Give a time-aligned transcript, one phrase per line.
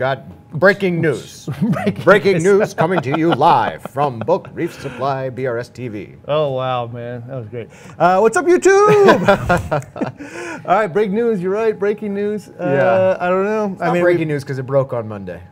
[0.00, 0.24] got
[0.58, 1.46] breaking news.
[2.04, 6.16] breaking, news coming to you live from Bulk Reef Supply BRS TV.
[6.26, 7.68] Oh wow, man, that was great.
[7.98, 9.28] Uh, what's up, YouTube?
[10.64, 11.42] All right, breaking news.
[11.42, 12.48] You're right, breaking news.
[12.48, 13.16] Uh, Yeah.
[13.20, 13.84] I don't know.
[13.84, 15.42] I mean, breaking news because it broke on Monday,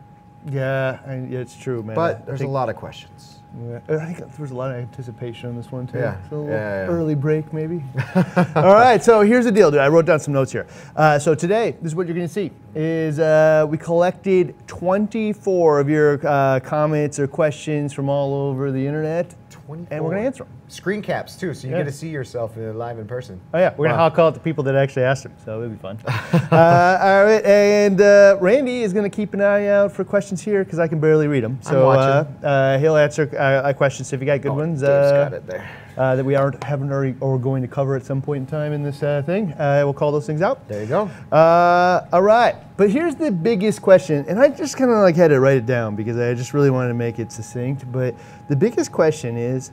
[0.51, 1.95] Yeah, I, yeah, it's true, man.
[1.95, 3.38] but I there's a lot of questions.
[3.67, 5.99] Yeah, I think there was a lot of anticipation on this one too.
[5.99, 6.91] Yeah, So a little yeah, yeah.
[6.91, 7.83] early break maybe.
[8.55, 9.81] All right, so here's the deal, dude.
[9.81, 10.67] I wrote down some notes here.
[10.95, 15.81] Uh, so today, this is what you're going to see: is uh, we collected 24
[15.81, 19.35] of your uh, comments or questions from all over the internet,
[19.69, 19.95] 24.
[19.95, 20.53] and we're going to answer them.
[20.69, 21.81] Screen caps too, so you Yeah.
[21.81, 23.39] get to see yourself uh, live in person.
[23.53, 24.09] Oh yeah, we're gonna Wow.
[24.11, 25.99] call out the people that actually asked him, so it'll be fun.
[26.07, 30.65] uh, all right, and uh, Randy is gonna keep an eye out for questions here
[30.65, 31.59] because I can barely read them.
[31.61, 31.91] So.
[31.91, 34.09] Uh, uh, he'll answer uh, questions.
[34.09, 35.69] So if you got good Oh, ones Dave's got it there.
[35.99, 38.73] Uh, that we aren't haven't already or going to cover at some point in time
[38.73, 40.67] in this uh, thing, uh, we'll call those things out.
[40.69, 41.11] There you go.
[41.33, 45.29] Uh, all right, but here's the biggest question, and I just kind of like had
[45.29, 47.91] to write it down because I just really wanted to make it succinct.
[47.91, 48.15] But
[48.49, 49.73] the biggest question is,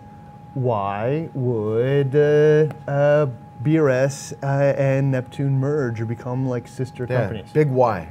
[0.55, 3.27] why would uh, uh,
[3.63, 7.51] BRS uh, and Neptune merge or become like sister Yeah, companies?
[7.51, 8.09] big why.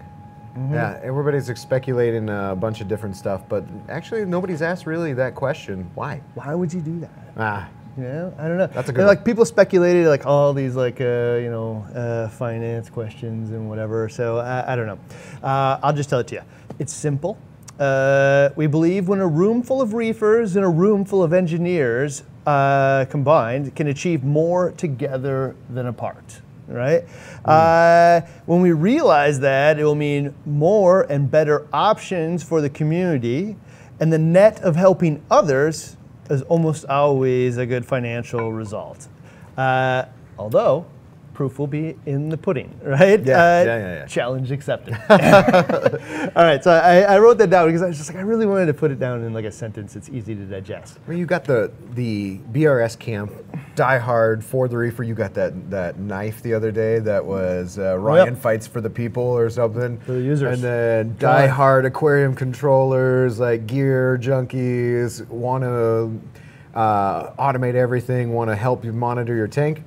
[0.57, 0.75] Mm-hmm.
[0.75, 5.91] Yeah, everybody's speculating a bunch of different stuff, but actually nobody's asked really that question.
[5.97, 6.21] Why?
[6.35, 7.11] Why would you do that?
[7.37, 8.67] Ah, You know, I don't know.
[8.67, 9.07] That's a And, good one.
[9.07, 14.09] Like people speculated like all these like uh, you know uh, finance questions and whatever.
[14.09, 14.99] So I, I don't know.
[15.43, 16.43] Uh, I'll just tell it to you.
[16.79, 17.39] It's simple.
[17.79, 22.23] Uh, we believe when a room full of reefers and a room full of engineers
[22.47, 26.41] uh, combined can achieve more together than apart.
[26.67, 27.05] Right?
[27.45, 33.57] Uh, when we realize that, it will mean more and better options for the community,
[34.01, 35.97] and the net of helping others
[36.31, 39.09] is almost always a good financial result.
[39.57, 40.05] Uh,
[40.39, 40.87] although,
[41.35, 43.23] proof will be in the pudding, right?
[43.25, 44.07] Yeah, Uh, yeah, yeah, yeah.
[44.07, 44.95] Challenge accepted.
[45.11, 48.47] All right, so I, I wrote that down because I was just like, I really
[48.47, 50.99] wanted to put it down in like a sentence that's easy to digest.
[51.07, 53.33] well, you got the the BRS camp,
[53.75, 55.03] Die Hard for the Reefer.
[55.03, 58.91] You got that that knife the other day that was uh, Ryan fights for the
[58.91, 59.99] people or something.
[60.01, 60.55] For the users.
[60.55, 61.17] And then.
[61.19, 68.85] Die Hard aquarium controllers, like gear junkies, want to uh, automate everything, want to help
[68.85, 69.83] you monitor your tank.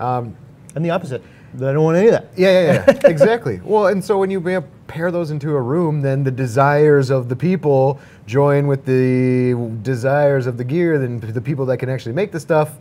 [0.00, 0.36] Um,
[0.76, 1.22] And the opposite,
[1.54, 2.28] that I don't want any of that.
[2.36, 3.60] Yeah, yeah, yeah, exactly.
[3.64, 4.40] Well, and so when you
[4.86, 10.46] pair those into a room, then the desires of the people join with the desires
[10.46, 12.74] of the gear, then the people that can actually make the stuff,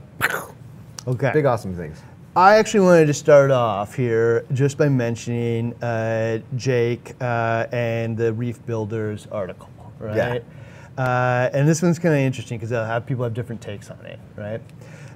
[1.08, 1.32] Okay.
[1.34, 2.02] big awesome things.
[2.36, 8.34] I actually wanted to start off here just by mentioning uh, Jake uh, and the
[8.34, 9.70] Reef Builders article,
[10.00, 10.44] right?
[10.98, 14.60] Uh, and this one's kind of interesting because people have different takes on it, right?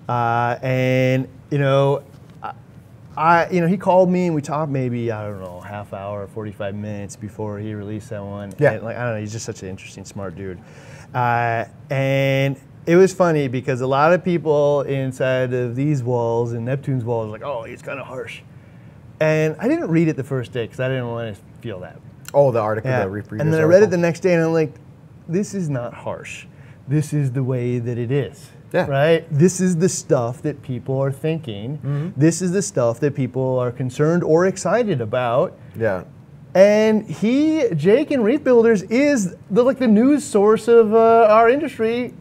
[0.08, 2.04] Uh, and you know,
[3.20, 6.26] I, you know, he called me and we talked maybe I don't know half hour,
[6.28, 8.54] forty five minutes before he released that one.
[8.58, 8.72] Yeah.
[8.74, 10.58] And, like I don't know, he's just such an interesting, smart dude.
[11.14, 16.64] Uh, and it was funny because a lot of people inside of these walls and
[16.66, 18.42] Neptune's walls like, oh, he's kind of harsh.
[19.20, 22.00] And I didn't read it the first day because I didn't want to feel that.
[22.34, 23.02] Oh, the article, Yeah.
[23.02, 24.74] the Reef and then I read it the next day and I'm like,
[25.28, 26.46] this is not harsh.
[26.88, 28.50] This is the way that it is.
[28.72, 28.86] Yeah.
[28.86, 29.26] Right?
[29.32, 31.78] This is the stuff that people are thinking.
[31.78, 32.10] Mm-hmm.
[32.20, 35.58] This is the stuff that people are concerned or excited about.
[35.76, 36.04] Yeah.
[36.54, 41.50] And he, Jake and Reef Builders, is the like the news source of uh, our
[41.50, 42.14] industry.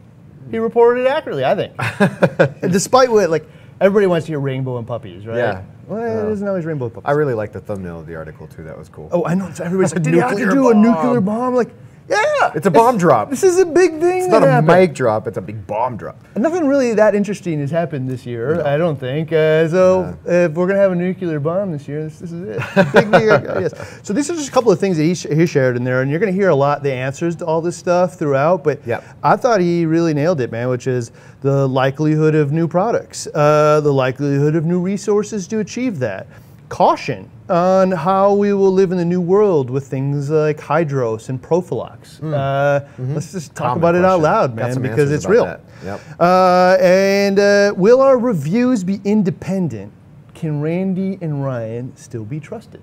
[0.51, 2.61] He reported it accurately, I think.
[2.71, 3.45] Despite what like
[3.81, 5.37] everybody wants to hear rainbow and puppies, right?
[5.37, 5.63] Yeah.
[5.87, 7.07] Well, it isn't always rainbow and puppies.
[7.07, 8.63] I really like the thumbnail of the article too.
[8.63, 9.09] That was cool.
[9.11, 9.51] oh, I know.
[9.51, 11.55] So everybody's like, did he have to do a nuclear bomb?
[11.55, 11.71] Like,
[12.09, 12.51] yeah.
[12.55, 13.29] It's a bomb drop.
[13.29, 14.23] This is a big thing.
[14.23, 14.67] it's not a happened.
[14.67, 15.27] mic drop.
[15.27, 16.17] It's a big bomb drop.
[16.35, 19.31] Nothing really that interesting has happened this year, I don't think.
[19.31, 22.93] Uh, so if we're gonna have a nuclear bomb this year, this, this is it.
[22.93, 23.23] Big, big,
[23.61, 23.99] yes.
[24.03, 26.01] So these are just a couple of things that he, sh- he shared in there,
[26.01, 28.63] and you're gonna hear a lot the answers to all this stuff throughout.
[28.63, 29.03] But Yep.
[29.23, 30.69] I thought he really nailed it, man.
[30.69, 35.99] Which is the likelihood of new products, uh, the likelihood of new resources to achieve
[35.99, 36.25] that.
[36.69, 41.41] Caution on how we will live in the new world with things like hydros and
[41.41, 42.21] Profilux.
[42.23, 45.59] Uh, Let's just talk Common about it out loud, man, because it's real.
[45.83, 46.01] Yep.
[46.19, 49.91] Uh, and uh, will our reviews be independent?
[50.39, 52.79] Can Randy and Ryan still be trusted?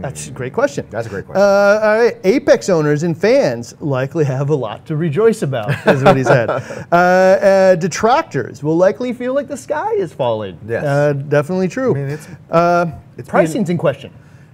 [0.00, 0.86] That's a great question.
[0.88, 1.42] That's a great question.
[1.42, 6.02] Uh, all right, Apex owners and fans likely have a lot to rejoice about, is
[6.02, 6.48] what he said.
[6.90, 10.58] Uh, uh, detractors will likely feel like the sky is falling.
[10.66, 10.82] Yes.
[10.82, 11.94] Uh, definitely true.
[11.94, 12.86] I mean, it's uh,
[13.18, 14.10] it's pricing's in question.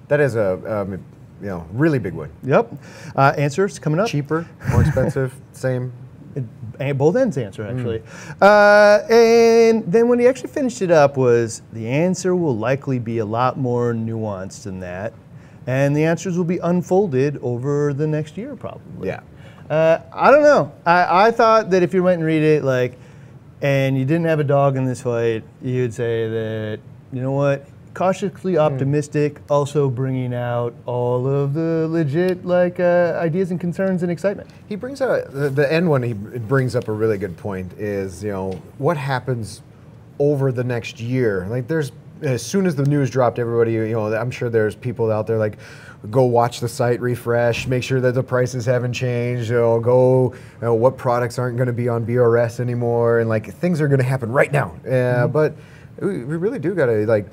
[0.09, 0.93] that is a um,
[1.41, 2.31] you know really big one.
[2.43, 2.73] Yep.
[3.15, 4.09] Uh, answers coming up.
[4.09, 5.93] Cheaper, more expensive, same.
[6.95, 8.03] Both ends answer actually.
[8.41, 13.19] Uh, and then when he actually finished it up was the answer will likely be
[13.19, 15.13] a lot more nuanced than that.
[15.67, 19.09] And the answers will be unfolded over the next year, probably.
[19.09, 19.21] Yeah.
[19.69, 20.73] Uh, I don't know.
[20.85, 22.97] I, I thought that if you went and read it, like,
[23.63, 26.79] and you didn't have a dog in this fight, you'd say that,
[27.13, 33.51] you know what, cautiously optimistic, also bringing out all of the legit like uh, ideas
[33.51, 34.51] and concerns and excitement.
[34.69, 36.03] He brings out the, the end one.
[36.03, 37.73] He brings up a really good point.
[37.79, 39.63] Is you know what happens
[40.19, 41.47] over the next year?
[41.49, 41.91] Like there's
[42.21, 45.39] as soon as the news dropped, everybody you know I'm sure there's people out there
[45.39, 45.57] like
[46.11, 49.49] go watch the site refresh, make sure that the prices haven't changed.
[49.49, 53.31] You know, go you know, what products aren't going to be on BRS anymore, and
[53.31, 54.77] like things are going to happen right now.
[54.85, 55.33] Uh, mm-hmm.
[55.33, 55.57] But
[55.99, 57.27] we, we really do got to like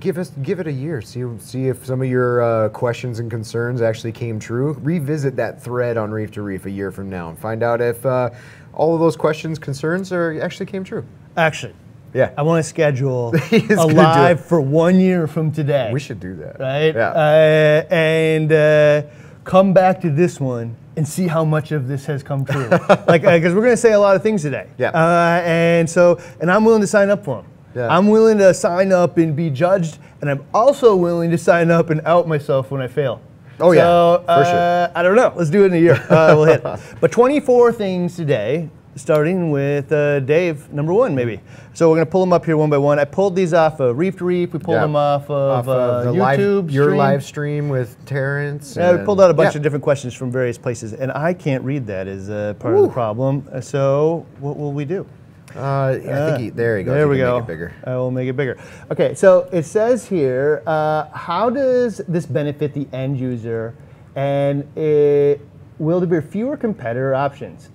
[0.00, 1.02] give us give it a year.
[1.02, 4.74] See see if some of your uh, questions and concerns actually came true.
[4.74, 8.04] Revisit that thread on Reef to Reef a year from now and find out if
[8.04, 8.30] uh,
[8.74, 11.04] all of those questions concerns are actually came true.
[11.36, 11.74] Actually.
[12.14, 12.32] Yeah.
[12.38, 15.90] I want to schedule a live for one year from today.
[15.92, 16.58] We should do that.
[16.58, 16.94] Right?
[16.94, 17.10] Yeah.
[17.10, 19.02] Uh, and uh,
[19.44, 22.68] come back to this one and see how much of this has come true.
[23.06, 24.68] like, because uh, we're going to say a lot of things today.
[24.78, 24.90] Yeah.
[24.90, 27.50] Uh, and so, and I'm willing to sign up for them.
[27.74, 27.88] Yeah.
[27.88, 31.90] I'm willing to sign up and be judged, and I'm also willing to sign up
[31.90, 33.20] and out myself when I fail.
[33.60, 34.92] Oh so, yeah, for uh, sure.
[34.96, 35.32] I don't know.
[35.36, 35.94] Let's do it in a year.
[36.10, 36.62] Uh, we'll hit.
[37.00, 41.40] But 24 things today, starting with uh, Dave, number one maybe.
[41.74, 42.98] So we're gonna pull them up here one by one.
[42.98, 44.52] I pulled these off of Reef to Reef.
[44.52, 44.82] We pulled Yeah.
[44.82, 46.62] them off of, Off of uh, YouTube.
[46.64, 48.76] live, your live stream with Terrence.
[48.76, 49.58] Yeah, we pulled out a bunch yeah.
[49.58, 52.82] of different questions from various places, and I can't read that as uh, part of
[52.82, 53.46] the problem.
[53.60, 55.06] So what will we do?
[55.54, 56.92] Uh, yeah, I think he, there you go.
[56.92, 57.36] There You we go.
[57.36, 57.74] Make it bigger.
[57.84, 58.58] I will make it bigger.
[58.90, 63.74] Okay, so it says here, uh, how does this benefit the end user,
[64.14, 65.40] and it,
[65.78, 67.70] will there be fewer competitor options?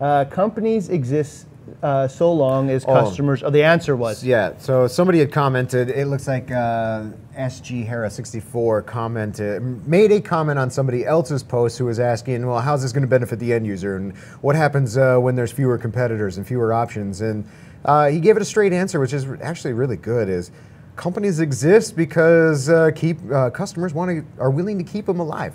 [0.00, 1.46] Uh, companies exist
[1.82, 2.92] uh, so long as Oh.
[2.92, 3.42] customers.
[3.42, 7.04] Oh, the answer was Yeah, so somebody had commented, it looks like uh,
[7.36, 12.82] SG Hera64 commented, made a comment on somebody else's post who was asking, well, how's
[12.82, 13.96] this going to benefit the end user?
[13.96, 17.20] And what happens uh, when there's fewer competitors and fewer options?
[17.20, 17.44] And
[17.84, 20.50] uh, he gave it a straight answer, which is actually really good, is
[20.96, 25.54] companies exist because uh, keep uh, customers want to are willing to keep them alive.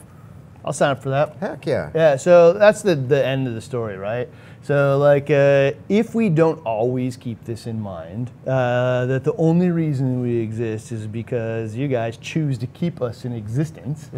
[0.65, 1.37] I'll sign up for that.
[1.37, 1.89] Heck yeah.
[1.95, 4.27] Yeah, so that's the, the end of the story, right?
[4.61, 9.69] So, like, uh, if we don't always keep this in mind, uh, that the only
[9.71, 14.11] reason we exist is because you guys choose to keep us in existence,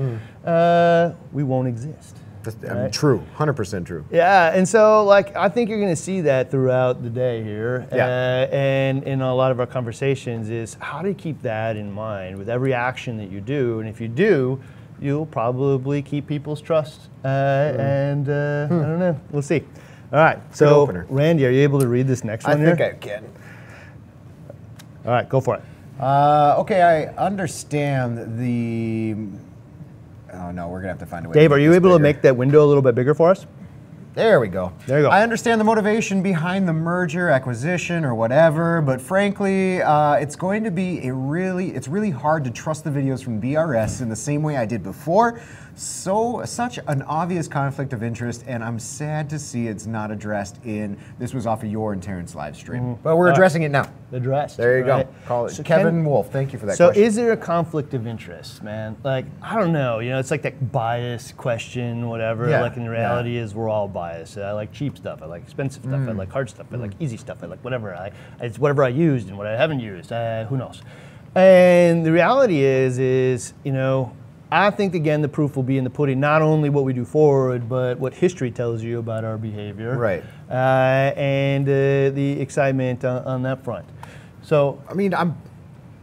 [0.45, 2.17] uh, we won't exist.
[2.43, 2.91] That's, I mean, Right.
[2.91, 4.03] true, 100% true.
[4.11, 7.85] Yeah, and so like I think you're going to see that throughout the day here,
[7.93, 8.05] Yeah.
[8.07, 11.91] uh, and in a lot of our conversations is how do you keep that in
[11.91, 14.59] mind with every action that you do, and if you do,
[14.99, 19.61] you'll probably keep people's trust, uh, and uh, I don't know, we'll see.
[20.11, 20.85] All right, so.
[21.09, 22.53] Randy, are you able to read this next one?
[22.53, 22.97] I one think here?
[23.01, 23.25] I can.
[25.05, 25.63] All right, go for it.
[25.99, 29.15] Uh, okay, I understand the.
[30.33, 31.33] Oh no, we're gonna have to find a way.
[31.33, 33.45] Dave, are you able to make that window a little bit bigger for us?
[34.13, 34.73] There we go.
[34.87, 35.09] There you go.
[35.09, 40.65] I understand the motivation behind the merger, acquisition, or whatever, but frankly, uh, it's going
[40.65, 44.15] to be a really, it's really hard to trust the videos from BRS in the
[44.15, 45.41] same way I did before.
[45.81, 50.63] So, such an obvious conflict of interest, and I'm sad to see it's not addressed
[50.63, 50.95] in.
[51.17, 53.91] This was off of your and Terrence live stream, but we're addressing it now.
[54.11, 54.57] Addressed.
[54.57, 55.07] There you right?
[55.07, 55.15] go.
[55.25, 56.31] Call it So Kevin can- Wolf.
[56.31, 56.77] Thank you for that.
[56.77, 57.03] So question.
[57.03, 58.95] is there a conflict of interest, man?
[59.03, 59.97] Like I don't know.
[59.97, 62.47] You know, it's like that bias question, whatever.
[62.47, 62.89] Yeah, Like in yeah.
[62.89, 64.37] reality, is we're all biased.
[64.37, 65.23] I like cheap stuff.
[65.23, 65.99] I like expensive stuff.
[65.99, 66.09] Mm.
[66.09, 66.67] I like hard stuff.
[66.71, 67.39] I like easy stuff.
[67.41, 67.95] I like whatever.
[67.95, 70.11] I it's whatever I used and what I haven't used.
[70.11, 70.83] Uh, who knows?
[71.33, 74.15] And the reality is, is you know.
[74.51, 76.19] I think again the proof will be in the pudding.
[76.19, 80.23] Not only what we do forward, but what history tells you about our behavior, Right.
[80.49, 83.85] Uh, and uh, the excitement on, on that front.
[84.41, 85.37] So I mean, I'm.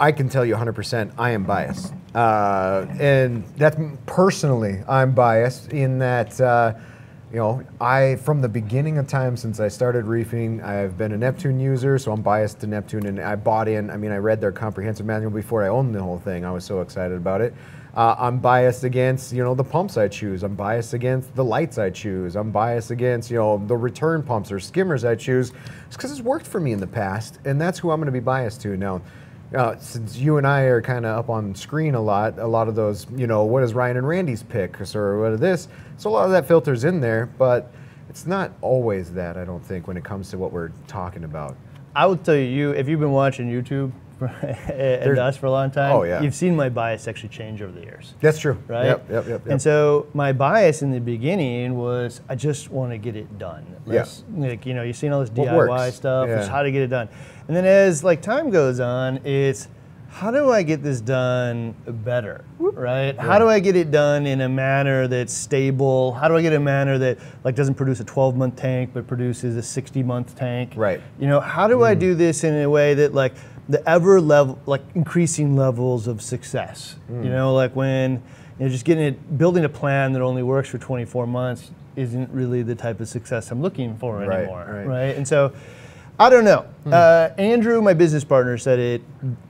[0.00, 1.10] I can tell you 100%.
[1.18, 3.76] I am biased, uh, and that's
[4.06, 4.80] personally.
[4.88, 6.40] I'm biased in that.
[6.40, 6.74] Uh,
[7.30, 11.18] you know, I from the beginning of time since I started reefing, I've been a
[11.18, 13.90] Neptune user, so I'm biased to Neptune, and I bought in.
[13.90, 16.46] I mean, I read their comprehensive manual before I owned the whole thing.
[16.46, 17.52] I was so excited about it.
[17.94, 20.42] Uh, I'm biased against you know the pumps I choose.
[20.42, 22.36] I'm biased against the lights I choose.
[22.36, 25.52] I'm biased against you know the return pumps or skimmers I choose.
[25.86, 28.12] It's because it's worked for me in the past, and that's who I'm going to
[28.12, 29.02] be biased to now.
[29.54, 32.68] Uh, since you and I are kind of up on screen a lot, a lot
[32.68, 35.68] of those, you know, what is Ryan and Randy's picks or what is this?
[35.96, 37.72] So a lot of that filters in there, but
[38.10, 39.38] it's not always that.
[39.38, 41.56] I don't think when it comes to what we're talking about.
[41.96, 43.90] I will tell you if you've been watching YouTube
[44.68, 46.20] and us for a long time, Oh, yeah.
[46.20, 48.14] you've seen my bias actually change over the years.
[48.20, 48.58] That's true.
[48.66, 48.86] Right?
[48.86, 49.10] Yep.
[49.10, 49.10] Yep.
[49.10, 49.26] Yep.
[49.28, 49.46] yep.
[49.46, 53.64] And so my bias in the beginning was I just want to get it done.
[53.86, 54.06] Yeah.
[54.34, 56.28] Like you know, you've seen all this DIY stuff.
[56.28, 56.52] It's Yeah.
[56.52, 57.08] how to get it done.
[57.46, 59.68] And then as like time goes on, it's
[60.08, 62.44] how do I get this done better?
[62.58, 63.16] Right?
[63.18, 66.12] How do I get it done in a manner that's stable?
[66.14, 69.06] How do I get a manner that like doesn't produce a 12 month tank but
[69.06, 70.72] produces a 60 month tank?
[70.76, 71.00] Right.
[71.18, 72.00] You know, how do I mm.
[72.00, 73.34] do this in a way that like
[73.68, 76.96] the ever level like increasing levels of success?
[77.08, 78.22] You know, like when
[78.58, 82.30] you know just getting it building a plan that only works for 24 months isn't
[82.30, 84.66] really the type of success I'm looking for Right, anymore.
[84.68, 84.86] right.
[84.86, 85.16] right?
[85.16, 85.52] And so
[86.20, 86.66] I don't know.
[86.86, 89.02] Uh, Andrew, my business partner, said it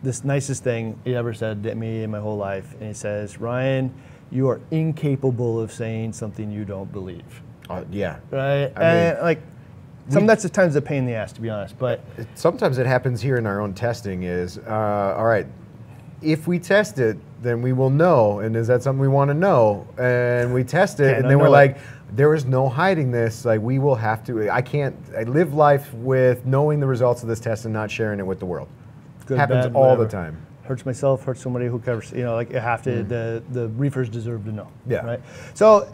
[0.02, 2.74] this nicest thing he ever said to me in my whole life.
[2.78, 3.92] And he says, Ryan,
[4.30, 7.42] you are incapable of saying something you don't believe.
[7.70, 8.18] Uh, yeah.
[8.30, 8.70] Right?
[8.76, 9.40] I and like,
[10.08, 11.78] some that's at times a pain in the ass, to be honest.
[11.78, 12.00] But
[12.34, 15.46] Sometimes it happens here in our own testing is, uh, all right,
[16.22, 18.40] if we test it, then we will know.
[18.40, 19.86] And is that something we want to know?
[19.98, 21.78] And we test it, Can't and then we're unknow like,
[22.12, 23.44] there is no hiding this.
[23.44, 27.28] Like, we will have to, I can't, I live life with knowing the results of
[27.28, 28.68] this test and not sharing it with the world.
[29.26, 30.44] good, happens bad, all the time.
[30.64, 32.12] Hurts myself, hurts somebody who cares.
[32.12, 33.02] You know, like you have to.
[33.02, 34.68] The the reefers deserve to know.
[34.86, 34.90] Mm.
[34.92, 35.06] Yeah.
[35.06, 35.20] Right.
[35.54, 35.88] So.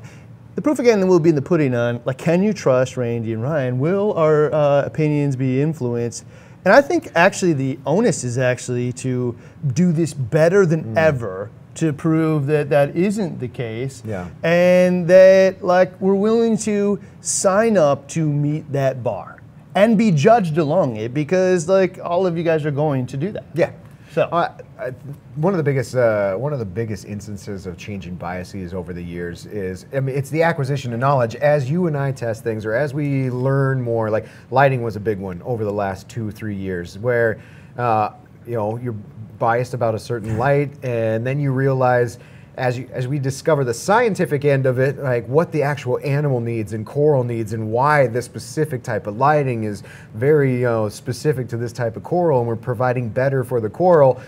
[0.55, 3.43] The proof again will be in the pudding on like, can you trust Randy and
[3.43, 3.79] Ryan?
[3.79, 6.25] Will our uh, opinions be influenced?
[6.65, 9.37] And I think actually the onus is actually to
[9.75, 10.97] do this better than Mm.
[10.97, 14.03] ever to prove that that isn't the case.
[14.07, 14.29] Yeah.
[14.45, 19.43] And that like we're willing to sign up to meet that bar
[19.75, 23.33] and be judged along it because like all of you guys are going to do
[23.33, 23.45] that.
[23.55, 23.73] Yeah.
[24.15, 24.91] So- Uh, I,
[25.35, 29.03] one of the biggest uh, one of the biggest instances of changing biases over the
[29.03, 32.65] years is I mean it's the acquisition of knowledge as you and I test things
[32.65, 34.11] or as we learn more.
[34.11, 37.41] Like lighting was a big one over the last two three years where
[37.77, 38.11] uh,
[38.47, 38.95] you know you're
[39.41, 42.19] biased about a certain light and then you realize.
[42.57, 46.41] As, you, as we discover the scientific end of it, like what the actual animal
[46.41, 49.83] needs and coral needs, and why this specific type of lighting is
[50.15, 53.69] very you know, specific to this type of coral, and we're providing better for the
[53.69, 54.21] coral,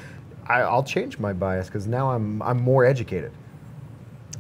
[0.49, 3.33] I, I'll change my bias because now I'm I'm more educated.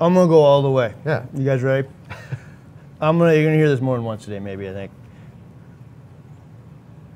[0.00, 0.94] I'm gonna go all the way.
[1.04, 1.24] Yeah.
[1.34, 1.88] You guys ready?
[3.00, 3.34] I'm gonna.
[3.34, 4.68] You're gonna hear this more than once today, maybe.
[4.68, 4.90] I think.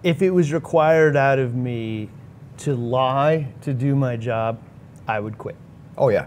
[0.03, 2.09] If it was required out of me
[2.59, 4.59] to lie to do my job,
[5.07, 5.57] I would quit.
[5.99, 6.27] Oh yeah.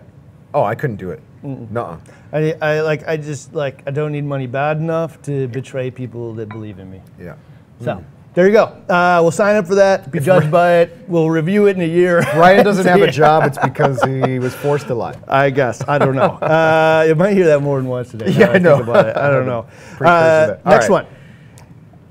[0.53, 1.21] Oh, I couldn't do it.
[1.43, 1.97] Nuh-uh.
[2.31, 3.07] I, I like.
[3.07, 3.83] I just like.
[3.87, 7.01] I don't need money bad enough to betray people that believe in me.
[7.19, 7.35] Yeah.
[7.81, 8.63] So there you go.
[8.89, 10.09] Uh, we'll sign up for that.
[10.11, 10.97] Be judged by it.
[11.07, 12.19] We'll review it in a year.
[12.35, 13.43] Ryan doesn't have a job.
[13.45, 15.15] It's because he was forced to lie.
[15.27, 15.87] I guess.
[15.87, 16.39] I don't know.
[16.53, 18.27] Uh, you might hear that more than once today.
[18.29, 18.81] Yeah, that I know.
[18.81, 19.17] About it.
[19.17, 19.63] I don't know.
[19.97, 20.55] Pretty Uh.
[20.65, 21.05] All next right.
[21.05, 21.07] one.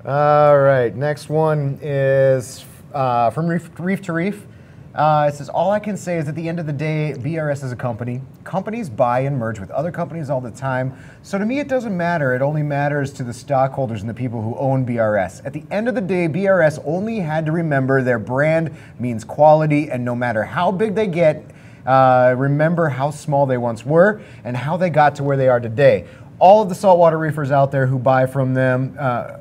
[0.05, 0.95] All right.
[0.95, 4.47] Next one is uh, from Reef, Reef to Reef.
[4.95, 7.65] Uh, it says, All I can say is at the end of the day, BRS
[7.65, 8.21] is a company.
[8.45, 10.95] Companies buy and merge with other companies all the time.
[11.23, 12.35] So to me, it doesn't matter.
[12.35, 15.45] It only matters to the stockholders and the people who own BRS.
[15.47, 19.91] At the end of the day, BRS only had to remember their brand means quality,
[19.91, 21.43] and no matter how big they get,
[21.87, 25.59] uh, remember how small they once were and how they got to where they are
[25.59, 26.07] today.
[26.39, 29.39] All of the saltwater reefers out there who buy from them, uh,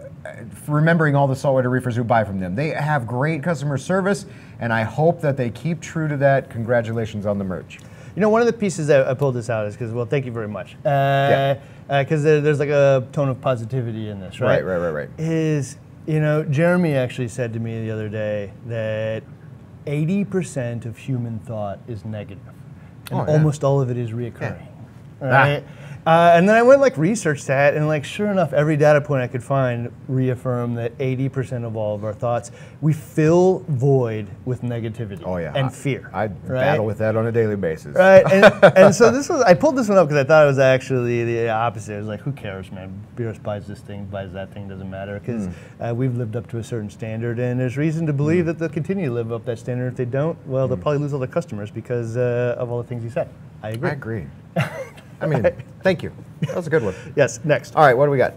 [0.68, 2.56] remembering all the saltwater reefers who buy from them.
[2.56, 4.26] They have great customer service,
[4.62, 6.50] and I hope that they keep true to that.
[6.50, 7.80] Congratulations on the merch.
[8.16, 10.26] You know, one of the pieces that I pulled this out is because, well, thank
[10.26, 10.76] you very much.
[10.86, 11.60] Uh, yeah.
[11.90, 14.64] Uh, because there, there's like a tone of positivity in this, right?
[14.64, 15.10] Right, right, right, right.
[15.18, 19.24] Is, you know, Jeremy actually said to me the other day that
[19.86, 22.46] 80% of human thought is negative,
[23.10, 23.32] and Oh, yeah.
[23.32, 24.68] almost all of it is reoccurring.
[25.22, 25.26] Ah.
[25.26, 25.64] Right?
[26.04, 29.22] Uh, and then I went like research that, and like sure enough, every data point
[29.22, 32.50] I could find reaffirmed that 80% of all of our thoughts
[32.82, 36.10] we fill void with negativity Oh yeah, and I- fear.
[36.12, 36.34] I right?
[36.48, 37.96] battle with that on a daily basis.
[37.96, 38.46] Right, and,
[38.78, 41.24] and so this was I pulled this one up because I thought it was actually
[41.24, 41.94] the opposite.
[41.94, 42.92] It was like, who cares, man?
[43.16, 45.84] Beerus buys this thing, buys that thing, doesn't matter because Hmm.
[45.84, 48.70] uh, we've lived up to a certain standard, and there's reason to believe that they'll
[48.70, 49.90] continue to live up that standard.
[49.90, 50.72] If they don't, well, Hmm.
[50.74, 53.30] they'll probably lose all their customers because uh, of all the things you said.
[53.62, 53.90] I agree.
[53.90, 54.26] I agree.
[55.22, 55.48] I mean,
[55.84, 56.12] thank you.
[56.42, 56.96] That was a good one.
[57.16, 57.40] Yes.
[57.44, 57.76] Next.
[57.76, 58.34] All right, what do we got?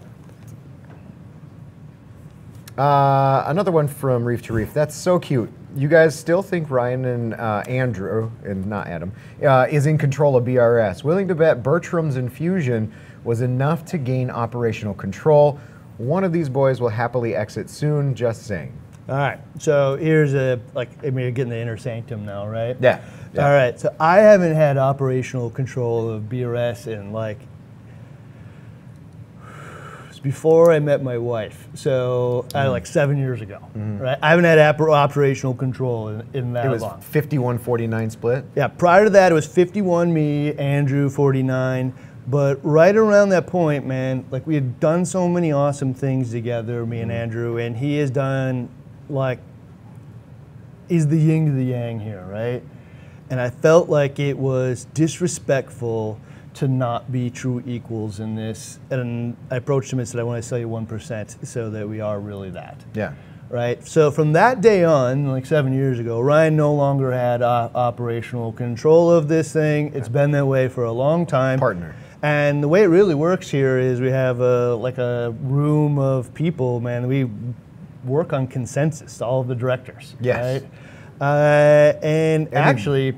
[2.77, 4.75] Uh, another one from Reef to Reef.
[4.75, 5.51] That's so cute.
[5.77, 9.13] You guys still think Ryan and uh, Andrew, and not Adam,
[9.45, 11.05] uh, is in control of BRS.
[11.05, 12.93] Willing to bet Bertram's infusion
[13.25, 15.59] was enough to gain operational control.
[15.99, 18.77] One of these boys will happily exit soon, just saying.
[19.09, 19.39] All right.
[19.59, 22.77] So here's a like I mean, you're getting the inner sanctum now, right?
[22.81, 23.03] Yeah,
[23.35, 23.47] yeah.
[23.47, 23.79] All right.
[23.79, 27.39] So I haven't had operational control of BRS in like
[30.09, 31.69] it's before I met my wife.
[31.75, 32.57] So Mm-hmm.
[32.57, 34.19] uh, like seven years ago, right?
[34.23, 37.01] I haven't had operational control in, in that It was long.
[37.01, 38.45] 51-49 split.
[38.57, 41.93] Yeah, prior to that, it was 51 me, Andrew 49.
[42.27, 46.87] But right around that point, man, like we had done so many awesome things together,
[46.87, 48.71] me and Andrew, and he has done
[49.09, 49.39] like
[50.89, 52.63] is the yin to the yang here, right?
[53.31, 56.21] And I felt like it was disrespectful
[56.55, 58.79] to not be true equals in this.
[58.91, 62.01] And I approached him and said, I want to sell you 1% so that we
[62.01, 62.85] are really that.
[62.95, 63.15] Yeah.
[63.51, 63.87] Right.
[63.87, 68.53] So from that day on, like seven years ago, Ryan no longer had uh, operational
[68.53, 69.93] control of this thing.
[69.95, 71.59] It's been that way for a long time.
[71.59, 71.95] Partner.
[72.23, 76.33] And the way it really works here is we have a like a room of
[76.33, 77.07] people, man.
[77.07, 77.29] We
[78.05, 80.15] work on consensus, to all of the directors.
[80.21, 80.63] Yes.
[80.63, 80.71] Right?
[81.21, 83.17] Uh, and then- actually,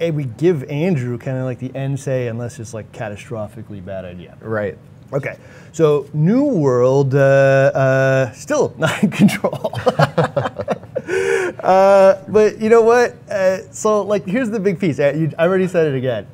[0.00, 4.04] eh, we give Andrew kind of like the end say, unless it's like catastrophically bad
[4.04, 4.36] idea.
[4.40, 4.78] Right.
[5.12, 5.36] Okay,
[5.70, 9.70] so New World uh, uh, still not in control.
[11.60, 13.12] uh, but you know what?
[13.30, 14.98] Uh, so like, here's the big piece.
[14.98, 16.26] You, I already said it again,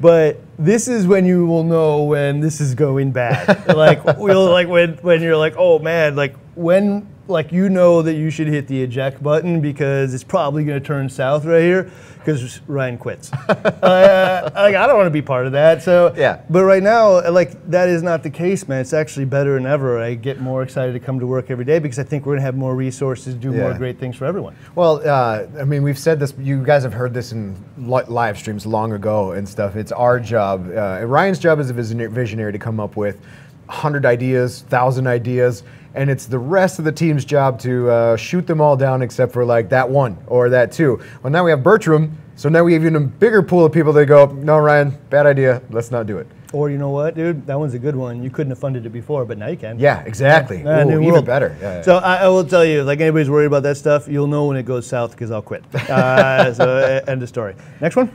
[0.00, 3.68] but this is when you will know when this is going bad.
[3.76, 8.14] like, we'll like when when you're like, oh man, like when like you know that
[8.14, 11.90] you should hit the eject button because it's probably going to turn south right here
[12.18, 13.32] because Ryan quits.
[13.48, 15.82] uh, like I don't want to be part of that.
[15.82, 16.40] So Yeah.
[16.50, 18.80] but right now, like that is not the case, man.
[18.80, 20.00] It's actually better than ever.
[20.00, 22.42] I get more excited to come to work every day because I think we're gonna
[22.42, 24.54] have more resources, do more great things for everyone.
[24.74, 26.34] Well, uh, I mean, we've said this.
[26.38, 29.76] You guys have heard this in li- live streams long ago and stuff.
[29.76, 30.70] It's our job.
[30.76, 33.20] Uh, Ryan's job is a visionary to come up with
[33.68, 35.62] hundred ideas, thousand ideas,
[35.94, 39.32] and it's the rest of the team's job to uh, shoot them all down, except
[39.32, 41.00] for like that one or that two.
[41.22, 43.92] Well, now we have Bertram, so now we have even a bigger pool of people
[43.94, 45.62] that go, "No, Ryan, bad idea.
[45.70, 47.46] Let's not do it." Or you know what, dude?
[47.46, 48.22] That one's a good one.
[48.22, 49.78] You couldn't have funded it before, but now you can.
[49.78, 50.64] Yeah, exactly.
[50.64, 51.56] Uh, Ooh, even better.
[51.60, 51.82] Yeah, yeah.
[51.82, 54.56] So I, I will tell you, like anybody's worried about that stuff, you'll know when
[54.56, 55.64] it goes south because I'll quit.
[55.96, 57.54] Uh, so end of story.
[57.80, 58.10] Next one.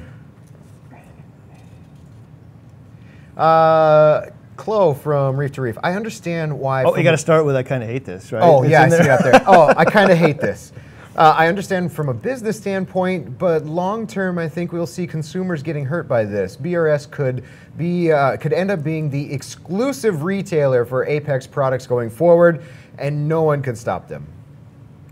[3.35, 4.27] Uh,
[4.61, 5.75] Chloe from Reef to Reef.
[5.81, 6.83] I understand why.
[6.83, 8.43] Oh, you got to start with I kind of hate this, right?
[8.43, 9.41] Oh It's yeah, I see that there.
[9.47, 10.71] Oh, I kind of hate this.
[11.15, 15.63] Uh, I understand from a business standpoint, but long term, I think we'll see consumers
[15.63, 16.55] getting hurt by this.
[16.55, 17.43] BRS could
[17.75, 22.63] be uh, could end up being the exclusive retailer for Apex products going forward,
[22.99, 24.27] and no one can stop them.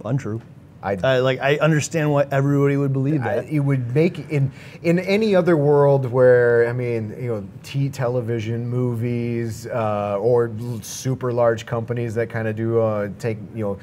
[0.05, 0.43] Untrue.
[0.81, 3.49] I, Uh, like I understand why everybody would believe I- that.
[3.49, 8.67] it would make in in any other world where I mean you know T television
[8.67, 13.77] movies uh, or l- super large companies that kind of do uh, take you know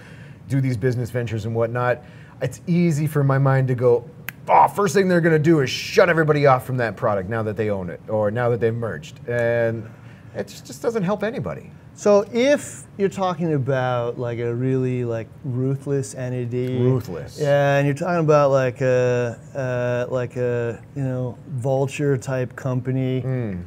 [0.49, 2.03] do these business ventures and whatnot.
[2.41, 4.09] It's easy for my mind to go.
[4.49, 7.43] Oh, first thing they're going to do is shut everybody off from that product now
[7.43, 9.89] that they own it or now that they've merged, and
[10.37, 11.71] it just, just doesn't help anybody.
[11.99, 17.41] So if you're talking about like a really like ruthless entity, Ruthless.
[17.41, 23.21] yeah, and you're talking about like a uh, like a you know vulture type company
[23.21, 23.63] Hmm.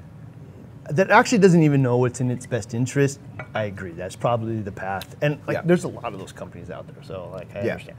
[0.92, 3.20] that actually doesn't even know what's in its best interest,
[3.56, 3.92] I agree.
[3.94, 5.16] That's probably the path.
[5.24, 5.62] And like, Yeah.
[5.66, 7.72] there's a lot of those companies out there, so like I Yeah.
[7.74, 7.98] understand.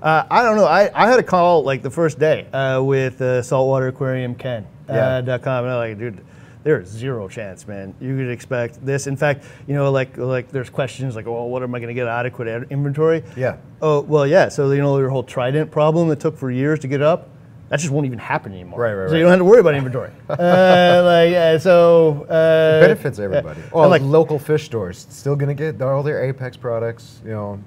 [0.00, 0.64] Uh, I don't know.
[0.66, 4.64] I, I had a call like the first day uh, with uh, Saltwater Aquarium Ken
[4.88, 5.20] uh, Yeah.
[5.22, 6.24] dot com, and I'm like, dude,
[6.64, 7.94] there's zero chance, man.
[8.00, 9.06] You could expect this.
[9.06, 11.94] In fact, you know, like like there's questions like, well, what am I going to
[11.94, 13.24] get adequate inventory?
[13.36, 13.56] Yeah.
[13.80, 14.48] Oh, well, yeah.
[14.48, 17.28] So you know your whole Trident problem that took for years to get up.
[17.68, 18.78] That just won't even happen anymore.
[18.78, 19.10] Right, right, right.
[19.10, 20.10] So you don't have to worry about inventory.
[20.28, 23.60] uh, like, yeah, so uh, benefits everybody.
[23.60, 23.70] yeah.
[23.72, 27.22] Oh, And, like local fish stores still going to get all their Apex products.
[27.24, 27.64] You know,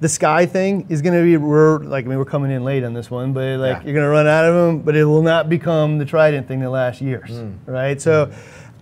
[0.00, 2.84] the sky thing is going to be we're like I mean we're coming in late
[2.84, 3.82] on this one, but like Yeah.
[3.84, 6.60] you're going to run out of them, but it will not become the Trident thing
[6.60, 7.54] that lasts years, Mm.
[7.66, 8.00] right?
[8.00, 8.30] So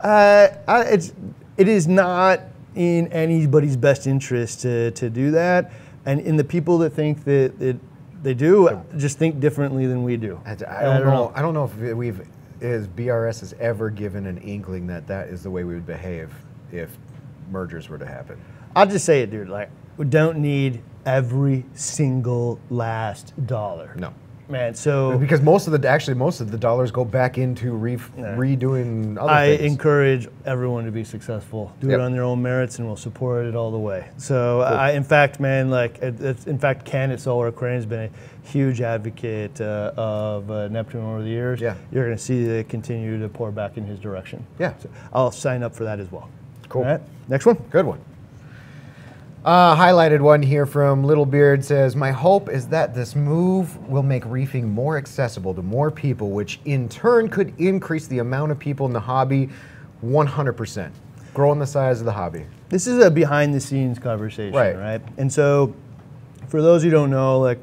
[0.01, 1.13] uh, I, it's
[1.57, 2.41] it is not
[2.75, 5.73] in anybody's best interest to, to do that,
[6.07, 7.77] and in the people that think that it,
[8.23, 10.41] they do just think differently than we do.
[10.47, 11.33] I, I don't, know.
[11.35, 12.27] I don't know if we've
[12.61, 16.31] is BRS has ever given an inkling that that is the way we would behave
[16.73, 16.91] if
[17.51, 18.39] mergers were to happen.
[18.77, 19.49] I'll just say it, dude.
[19.49, 19.71] Like,
[20.09, 23.95] don't need every single last dollar.
[23.97, 24.13] No.
[24.49, 24.75] man.
[24.75, 29.17] So Because most of the actually most of the dollars go back into re, redoing
[29.19, 29.73] other I things.
[29.73, 31.73] encourage everyone to be successful.
[31.81, 31.99] Do Yep.
[31.99, 34.09] it on their own merits, and we'll support it all the way.
[34.17, 38.11] So, I, in fact, man, like, it's, in fact, Ken at Solar Aquarium has been
[38.11, 41.61] a huge advocate uh, of uh, Neptune over the years.
[41.61, 41.75] Yeah.
[41.93, 44.45] You're going to see it continue to pour back in his direction.
[44.59, 44.75] Yeah.
[44.79, 46.29] So I'll sign up for that as well.
[46.69, 46.83] Cool.
[46.83, 47.01] All right.
[47.29, 47.57] Next one.
[47.71, 48.01] Good one.
[49.43, 54.03] Uh, highlighted one here from Little Beard says, My hope is that this move will
[54.03, 58.59] make reefing more accessible to more people, which in turn could increase the amount of
[58.59, 59.49] people in the hobby
[60.05, 60.91] 100%,
[61.33, 62.45] growing the size of the hobby.
[62.69, 64.77] This is a behind the scenes conversation, Right.
[64.77, 65.01] right?
[65.17, 65.75] And so,
[66.49, 67.59] for those who don't know, like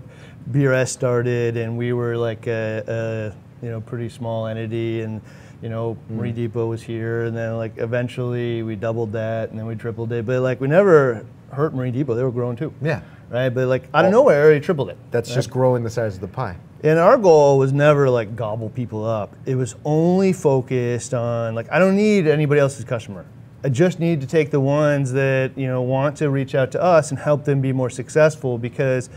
[0.51, 5.21] BRS started, and we were like a, a you know pretty small entity, and
[5.61, 6.15] you know Mm.
[6.15, 10.11] Marine Depot was here, and then like eventually we doubled that, and then we tripled
[10.11, 12.73] it, but like we never hurt Marine Depot; they were growing too.
[12.81, 13.01] Yeah.
[13.29, 13.49] right?
[13.49, 14.97] But like out of nowhere, I already tripled it.
[15.11, 16.57] That's just growing the size of the pie.
[16.83, 19.35] And our goal was never like gobble people up.
[19.45, 23.25] It was only focused on like I don't need anybody else's customer.
[23.63, 26.81] I just need to take the ones that you know want to reach out to
[26.81, 29.09] us and help them be more successful because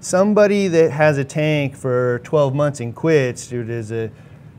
[0.00, 4.10] somebody that has a tank for 12 months and quits, dude, is a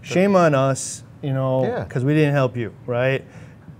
[0.01, 1.83] shame on us, you know, Yeah.
[1.85, 3.23] because we didn't help you, right?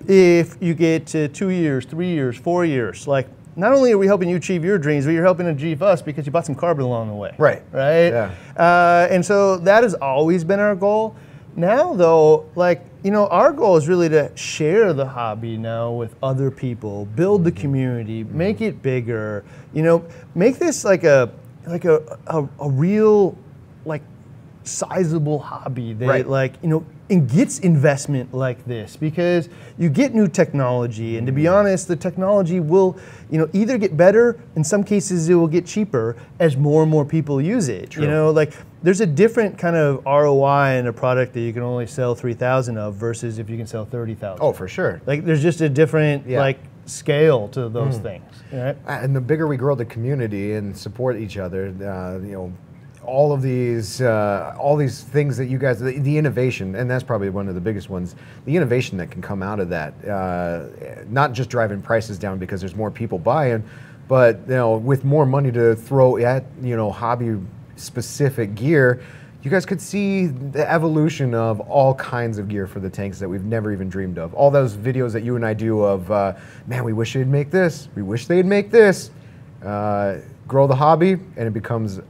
[0.07, 3.27] If you get to two years, three years, four years, like
[3.59, 6.25] not only are we helping you achieve your dreams, but you're helping achieve us because
[6.25, 7.35] you bought some carbon along the way.
[7.37, 7.61] Right.
[7.71, 8.09] Right.
[8.09, 8.31] Yeah.
[8.57, 11.15] Uh, and so that has always been our goal.
[11.55, 16.15] Now, though, like, you know, our goal is really to share the hobby now with
[16.23, 19.43] other people, build the community, make it bigger,
[19.73, 21.31] you know, make this like a,
[21.67, 23.37] like a, a, a real,
[23.85, 24.03] like,
[24.69, 26.27] sizable hobby that Right.
[26.27, 31.34] like you know and gets investment like this because you get new technology and to
[31.34, 32.97] be honest the technology will
[33.32, 36.91] you know either get better in some cases it will get cheaper as more and
[36.91, 38.03] more people use it True.
[38.03, 38.53] you know like
[38.84, 42.77] there's a different kind of ROI in a product that you can only sell 3000
[42.77, 45.01] of versus if you can sell 30,000 Oh, for sure.
[45.08, 46.39] like there's just a different Yeah.
[46.39, 51.17] like scale to those things right And the bigger we grow the community and support
[51.17, 52.53] each other, uh, you know,
[53.09, 57.03] all of these, uh, all these things that you guys, the, the innovation, and that's
[57.03, 58.15] probably one of the biggest ones.
[58.45, 60.67] The innovation that can come out of that, uh,
[61.09, 63.63] not just driving prices down because there's more people buying,
[64.07, 67.37] but you know, with more money to throw at you know hobby
[67.75, 69.01] specific gear.
[69.41, 73.29] You guys could see the evolution of all kinds of gear for the tanks that
[73.29, 74.33] we've never even dreamed of.
[74.33, 76.33] All those videos that you and I do of, uh,
[76.67, 77.87] man, we wish they'd make this.
[77.95, 79.11] We wish they'd make this.
[79.63, 82.01] Uh, grow the hobby, and it becomes,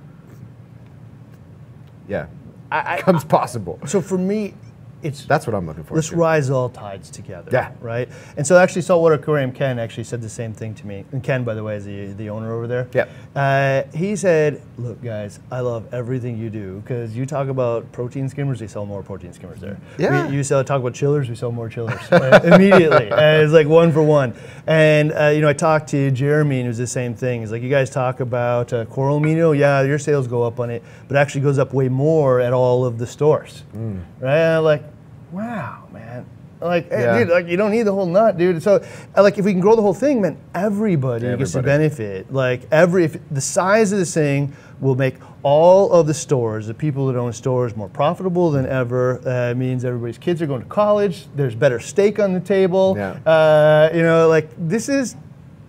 [2.10, 2.28] yeah,
[2.72, 3.80] I, I, becomes possible.
[3.86, 4.54] so for me
[5.02, 5.96] it's That's what I'm looking for.
[5.96, 7.50] Let's rise all tides together.
[7.52, 7.72] Yeah.
[7.82, 8.10] Right.
[8.38, 11.06] And so actually, saltwater aquarium Ken actually said the same thing to me.
[11.12, 12.88] And Ken, by the way, is the, the owner over there.
[12.94, 13.08] Yeah.
[13.36, 18.28] Uh, he said, "Look, guys, I love everything you do because you talk about protein
[18.30, 18.62] skimmers.
[18.62, 19.78] We sell more protein skimmers there.
[19.98, 20.28] Yeah.
[20.28, 21.30] We, you sell talk about chillers.
[21.30, 23.12] We sell more chillers uh, immediately.
[23.12, 24.34] Uh, it's like one for one.
[24.68, 27.42] And uh, you know, I talked to Jeremy, and it was the same thing.
[27.42, 29.58] He's like, you guys talk about uh, coral amino.
[29.58, 32.54] Yeah, your sales go up on it, but it actually goes up way more at
[32.54, 33.64] all of the stores.
[33.76, 34.04] Mm.
[34.20, 34.58] Right.
[34.58, 34.84] Like,
[35.32, 36.26] wow, man.
[36.62, 37.20] Like, hey, Yeah.
[37.20, 38.62] dude, like you don't need the whole nut, dude.
[38.62, 38.84] So,
[39.18, 42.34] uh, like, if we can grow the whole thing, man, everybody, gets to benefit.
[42.34, 46.74] Like, every if the size of this thing will make all of the stores, the
[46.74, 49.22] people that own stores, more profitable than ever.
[49.26, 51.28] Uh, it means everybody's kids are going to college.
[51.34, 52.96] There's better steak on the table.
[52.98, 53.12] Yeah.
[53.26, 55.16] Uh, you know, like this is,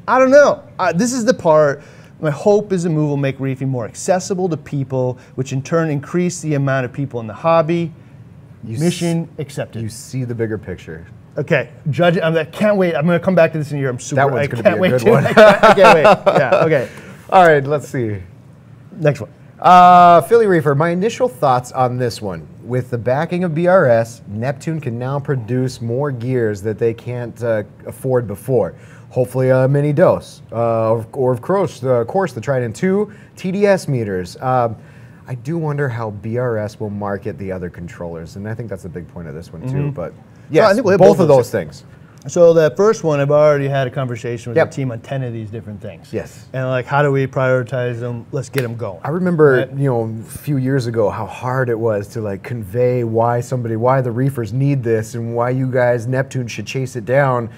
[0.09, 0.63] I don't know.
[0.79, 1.83] Uh, this is the part.
[2.21, 5.89] My hope is the move will make reefing more accessible to people, which in turn
[5.89, 7.93] increase the amount of people in the hobby.
[8.65, 9.83] You Mission accepted.
[9.83, 11.07] You see the bigger picture.
[11.39, 12.19] Okay, judge.
[12.19, 12.95] I'm, I can't wait.
[12.95, 13.89] I'm going to come back to this in a year.
[13.89, 14.17] I'm super.
[14.17, 14.91] That one's I gonna can't be a wait.
[14.91, 15.27] good to- one.
[15.27, 15.95] I, can't, I can't
[16.27, 16.35] wait.
[16.39, 16.65] Yeah.
[16.65, 16.89] Okay.
[17.31, 18.19] All right, let's see.
[18.93, 19.31] Next one.
[19.61, 22.47] Uh, Philly Reefer, my initial thoughts on this one.
[22.65, 27.63] With the backing of BRS, Neptune can now produce more gears that they can't uh,
[27.87, 28.75] afford before.
[29.11, 33.89] Hopefully, a mini dose, uh, or, of course, uh, of course, the Trident 2 TDS
[33.89, 34.37] meters.
[34.41, 34.77] Um,
[35.31, 38.89] I do wonder how BRS will market the other controllers, and I think that's a
[38.89, 39.93] big point of this one too.
[39.93, 40.13] But
[40.51, 40.69] yes.
[40.69, 41.85] I think we'll both, both of of those things.
[42.27, 44.71] So the first one, I've already had a conversation with Yep.
[44.73, 46.13] the team on ten of these different things.
[46.13, 46.49] Yes.
[46.53, 48.27] And like, how do we prioritize them?
[48.33, 48.99] Let's get them going.
[49.05, 49.73] I remember, Right.
[49.79, 53.77] you know, a few years ago how hard it was to like convey why somebody,
[53.77, 57.49] why the reefers need this, and why you guys Neptune should chase it down,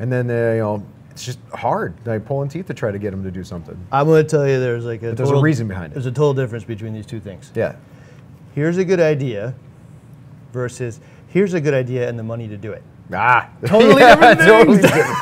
[0.00, 0.82] and then uh, you know
[1.20, 3.76] it's just hard, like pulling teeth to try to get them to do something.
[3.92, 5.94] I'm going to tell you, there's like a there's a reason behind it.
[5.94, 7.52] There's a total difference between these two things.
[7.54, 7.76] Yeah,
[8.54, 9.54] Here's a good idea,
[10.52, 12.82] versus here's a good idea and the money to do it.
[13.12, 15.16] ah, Totally Yeah, different totally different.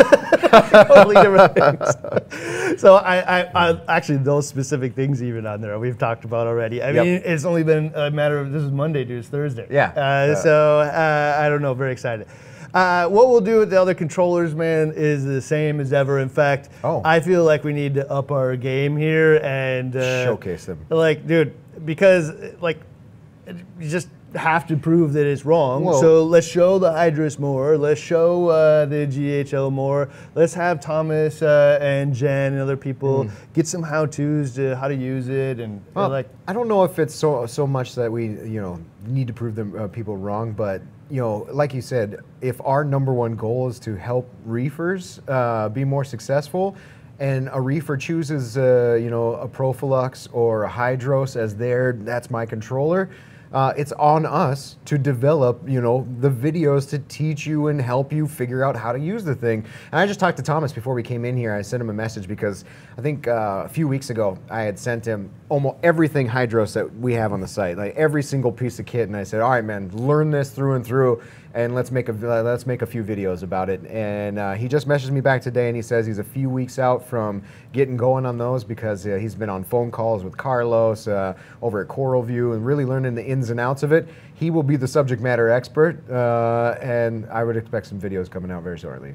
[0.89, 2.81] totally different things.
[2.81, 6.81] So I, I, I actually those specific things even on there we've talked about already.
[6.81, 7.05] I Yep.
[7.05, 9.19] mean, it's only been a matter of this is Monday, dude.
[9.19, 9.67] It's Thursday.
[9.69, 9.89] Yeah.
[9.91, 10.35] Uh.
[10.37, 11.75] So uh, I don't know.
[11.75, 12.29] Very excited.
[12.79, 16.21] Uh, what we'll do with the other controllers, man, is the same as ever.
[16.21, 17.03] In fact, Oh.
[17.05, 20.79] I feel like we need to up our game here and uh, Showcase them.
[20.89, 22.79] Like, dude, because like
[23.81, 25.83] you just have to prove that it's wrong.
[25.85, 27.77] Well- so let's show the Hydros more.
[27.77, 30.09] Let's show uh, the GHL more.
[30.37, 34.95] Let's have Thomas uh, and Jen and other people get some how-tos to how to
[34.95, 35.83] use it and.
[35.95, 36.29] Well, like.
[36.47, 39.57] I don't know if it's so so much that we you know need to prove
[39.57, 43.69] them uh, people wrong, but you know, like you said, if our number one goal
[43.69, 46.77] is to help reefers uh, be more successful,
[47.19, 52.31] and a reefer chooses uh, you know a Profilux or a Hydros as their that's
[52.31, 53.11] my controller.
[53.53, 58.13] Uh, it's on us to develop, you know, the videos to teach you and help
[58.13, 59.65] you figure out how to use the thing.
[59.91, 61.55] And I just talked to Thomas before we came in here.
[61.55, 62.65] I sent him a message because
[62.97, 66.99] I think uh, a few weeks ago I had sent him almost everything Hydros that
[66.99, 69.51] we have on the site, like every single piece of kit, and I said, "All
[69.51, 71.23] right, man, learn this through and through."
[71.55, 73.85] And let's make a let's make a few videos about it.
[73.87, 76.79] And uh, he just messaged me back today, and he says he's a few weeks
[76.79, 81.09] out from getting going on those because uh, he's been on phone calls with Carlos
[81.09, 84.09] uh, over at CoralVue and really learning the ins and outs of it.
[84.35, 88.51] He will be the subject matter expert, uh, and I would expect some videos coming
[88.51, 89.15] out very shortly.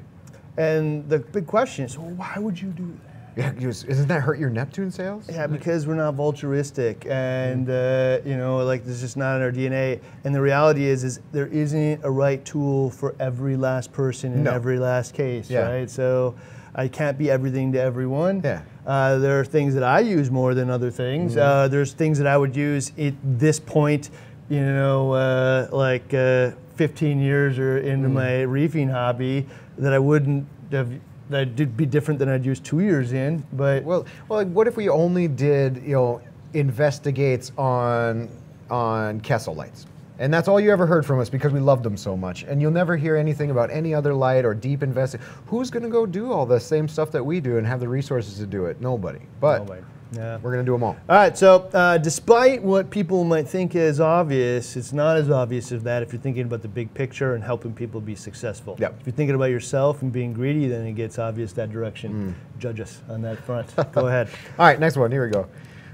[0.56, 3.13] And the big question is, well, why would you do that?
[3.36, 5.28] Yeah, isn't that hurt your Neptune sales?
[5.28, 9.42] Yeah, because we're not vulturistic, and uh, you know, like this is just not in
[9.42, 10.00] our DNA.
[10.22, 14.44] And the reality is, is there isn't a right tool for every last person in
[14.44, 14.52] no.
[14.52, 15.68] every last case, yeah.
[15.68, 15.90] right?
[15.90, 16.36] So
[16.74, 18.40] I can't be everything to everyone.
[18.44, 18.62] Yeah.
[18.86, 21.32] Uh, there are things that I use more than other things.
[21.32, 21.40] Mm-hmm.
[21.40, 24.10] Uh, there's things that I would use at this point,
[24.48, 28.14] you know, uh, like uh, 15 years or into mm-hmm.
[28.14, 29.46] my reefing hobby
[29.78, 30.92] that I wouldn't have
[31.30, 33.44] that'd be different than I'd use two years in.
[33.52, 38.28] But well, well, like what if we only did you know investigates on
[38.70, 39.86] on Kessil lights?
[40.18, 42.44] And that's all you ever heard from us because we loved them so much.
[42.44, 45.20] And you'll never hear anything about any other light or deep investing.
[45.46, 47.88] Who's going to go do all the same stuff that we do and have the
[47.88, 48.80] resources to do it?
[48.80, 49.18] Nobody.
[49.40, 49.82] But Nobody.
[50.12, 50.38] Yeah.
[50.42, 50.96] We're going to do them all.
[51.08, 51.36] All right.
[51.36, 56.02] So, uh, despite what people might think is obvious, it's not as obvious as that
[56.02, 58.76] if you're thinking about the big picture and helping people be successful.
[58.78, 58.96] Yep.
[59.00, 62.34] If you're thinking about yourself and being greedy, then it gets obvious that direction.
[62.34, 62.60] Mm.
[62.60, 63.74] Judge us on that front.
[63.92, 64.28] Go ahead.
[64.58, 64.78] All right.
[64.78, 65.10] Next one.
[65.10, 65.48] Here we go.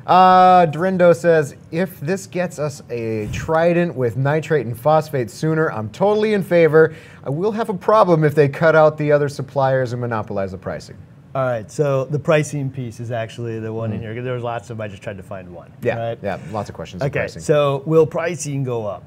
[0.07, 5.91] Uh, Dorindo says, if this gets us a trident with nitrate and phosphate sooner, I'm
[5.91, 6.95] totally in favor.
[7.23, 10.59] I will have a problem if they cut out the other suppliers and monopolize the
[10.59, 10.97] pricing.
[11.33, 13.95] All right, so the pricing piece is actually the one mm.
[13.95, 14.21] in here.
[14.21, 14.85] There was lots of them.
[14.85, 15.73] I just tried to find one.
[15.81, 16.19] Yeah, right?
[16.21, 17.03] yeah, lots of questions.
[17.03, 19.05] Okay, so will pricing go up?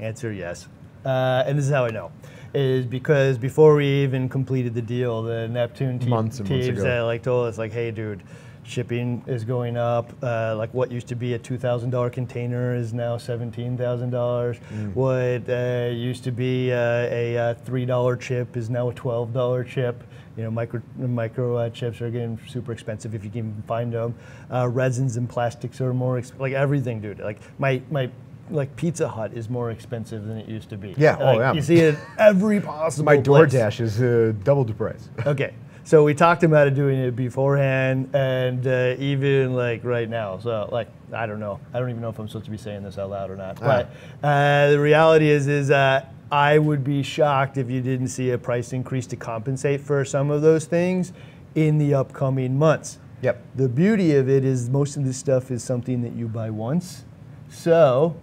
[0.00, 0.68] Answer yes.
[1.04, 2.10] Uh, and this is how I know.
[2.54, 6.80] Is because before we even completed the deal, the Neptune te- months and teams months
[6.80, 7.04] ago.
[7.04, 8.22] like told us like, hey, dude,
[8.62, 10.10] shipping is going up.
[10.22, 14.10] Uh, like what used to be a two thousand dollar container is now seventeen thousand
[14.10, 14.56] dollars.
[14.72, 14.94] Mm.
[14.94, 19.34] What uh, used to be uh, a, a three dollar chip is now a twelve
[19.34, 20.02] dollar chip.
[20.36, 24.14] You know, micro micro uh, chips are getting super expensive if you can find them.
[24.52, 27.20] Uh, resins and plastics are more exp- like everything, dude.
[27.20, 28.10] Like my my
[28.50, 30.94] like Pizza Hut is more expensive than it used to be.
[30.96, 31.52] Yeah, oh, like, oh yeah.
[31.52, 33.06] You see it every possible.
[33.06, 35.08] My DoorDash is uh, double the price.
[35.26, 35.54] okay,
[35.86, 40.36] so we talked about it doing it beforehand, and uh, even like right now.
[40.40, 41.60] So like I don't know.
[41.72, 43.60] I don't even know if I'm supposed to be saying this out loud or not.
[43.60, 48.30] But uh, the reality is, is that I would be shocked if you didn't see
[48.30, 51.12] a price increase to compensate for some of those things
[51.54, 52.98] in the upcoming months.
[53.22, 53.40] Yep.
[53.54, 57.04] The beauty of it is most of this stuff is something that you buy once,
[57.48, 58.16] so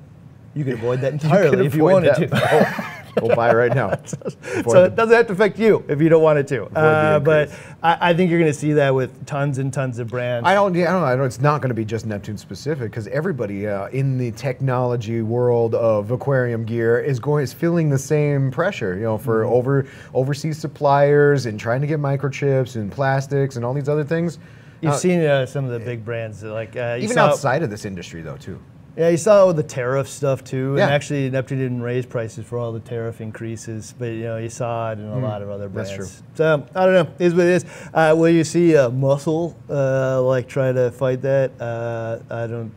[0.54, 2.90] you can avoid that entirely you if you wanted to.
[3.16, 3.94] Go buy it right now.
[4.68, 6.66] so it doesn't have to affect you if you don't want it to.
[6.66, 10.08] Uh, but I, I, think you're going to see that with tons and tons of
[10.08, 10.48] brands.
[10.48, 10.74] I don't.
[10.74, 11.08] Yeah, I don't know.
[11.08, 14.32] I know it's not going to be just Neptune specific because everybody uh, in the
[14.32, 18.96] technology world of aquarium gear is going is feeling the same pressure.
[18.96, 19.54] You know, for mm-hmm.
[19.54, 24.40] over overseas suppliers and trying to get microchips and plastics and all these other things.
[24.82, 27.86] You've uh, seen uh, some of the big brands like uh, even outside of this
[27.86, 28.60] industry though too.
[28.96, 30.76] Yeah, you saw it with the tariff stuff too.
[30.78, 30.84] Yeah.
[30.84, 34.50] And actually, Neptune didn't raise prices for all the tariff increases, but you know you
[34.50, 35.90] saw it in a mm, lot of other brands.
[35.90, 36.26] That's true.
[36.36, 37.14] So I don't know.
[37.18, 37.66] Is what it is.
[37.92, 41.60] Uh, will you see a muscle uh, like try to fight that?
[41.60, 42.72] Uh, I don't.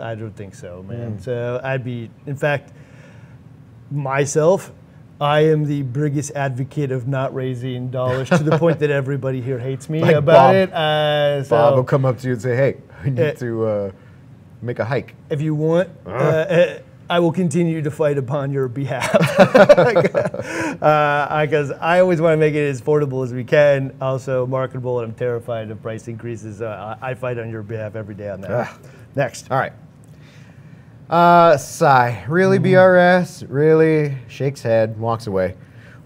[0.00, 1.18] I don't think so, man.
[1.18, 1.22] Mm.
[1.22, 2.72] So I'd be, in fact,
[3.90, 4.72] myself.
[5.20, 9.58] I am the biggest advocate of not raising dollars to the point that everybody here
[9.58, 10.72] hates me like about Bob, it.
[10.72, 13.64] Uh, so Bob will come up to you and say, "Hey, we need uh, to."
[13.66, 13.92] Uh,
[14.62, 15.14] make a hike.
[15.30, 16.10] If you want, uh.
[16.10, 16.78] Uh,
[17.10, 19.12] I will continue to fight upon your behalf.
[19.12, 20.14] Because
[21.72, 25.10] uh, I always want to make it as affordable as we can, also marketable, and
[25.10, 26.62] I'm terrified of price increases.
[26.62, 28.78] Uh, I fight on your behalf every day on that.
[29.14, 29.50] Next.
[29.50, 29.74] All right.
[31.10, 32.24] Uh, sigh.
[32.28, 32.72] Really, mm.
[32.72, 33.44] BRS?
[33.46, 34.16] Really?
[34.28, 35.54] Shakes head, walks away.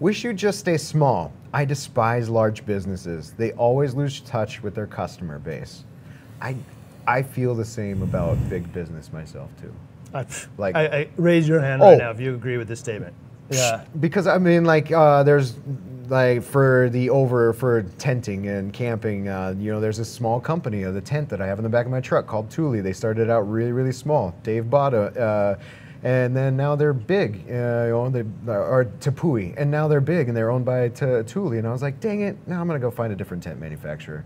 [0.01, 1.33] Wish you'd just stay small.
[1.55, 3.33] I despise large businesses.
[3.33, 5.85] They always lose touch with their customer base.
[6.43, 6.57] I,
[7.07, 9.73] I feel the same about big business myself too.
[10.15, 12.81] I, like, I, I raise your hand oh, right now if you agree with this
[12.81, 13.15] statement.
[13.51, 15.55] Yeah, because I mean, like, uh, there's
[16.09, 19.29] like for the over for tenting and camping.
[19.29, 21.69] Uh, you know, there's a small company of the tent that I have in the
[21.69, 22.83] back of my truck called Thule.
[22.83, 24.35] They started out really, really small.
[24.43, 25.21] Dave bought a.
[25.21, 25.59] Uh,
[26.03, 30.29] and then now they're big, uh, you know, they or Tepui, and now they're big
[30.29, 31.53] and they're owned by T- Thule.
[31.53, 34.25] And I was like, dang it, now I'm gonna go find a different tent manufacturer.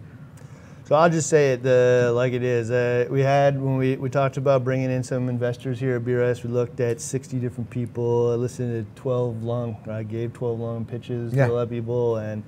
[0.90, 2.72] So I'll just say it uh, like it is.
[2.72, 6.42] Uh, we had when we, we talked about bringing in some investors here at BRS.
[6.42, 8.32] We looked at 60 different people.
[8.32, 9.76] I listened to 12 long.
[9.88, 11.46] I gave 12 long pitches Yeah.
[11.46, 12.42] to a lot of people, and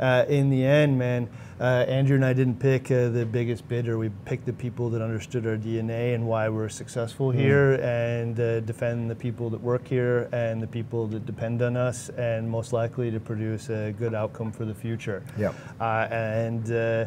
[0.00, 1.28] uh, in the end, man,
[1.60, 3.98] uh, Andrew and I didn't pick uh, the biggest bidder.
[3.98, 8.60] We picked the people that understood our DNA and why we're successful here, and uh,
[8.60, 12.72] defend the people that work here and the people that depend on us, and most
[12.72, 15.22] likely to produce a good outcome for the future.
[15.36, 15.54] Yep.
[15.78, 17.04] Uh, and uh,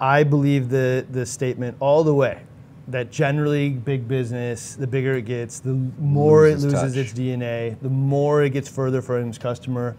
[0.00, 2.42] I believe the the statement all the way
[2.88, 7.04] that generally big business, the bigger it gets, the more Loses it loses touch.
[7.04, 9.94] its DNA, the more it gets further from its customer.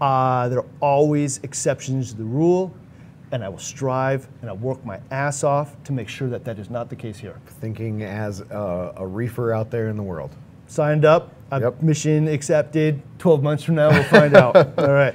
[0.00, 2.72] Uh, there are always exceptions to the rule,
[3.32, 6.58] and I will strive and I'll work my ass off to make sure that that
[6.60, 7.36] is not the case here.
[7.46, 10.30] Thinking as a, a reefer out there in the world.
[10.68, 11.82] Signed up, uh, Yep.
[11.82, 13.02] mission accepted.
[13.18, 14.54] 12 months from now, we'll find out.
[14.78, 15.14] All right.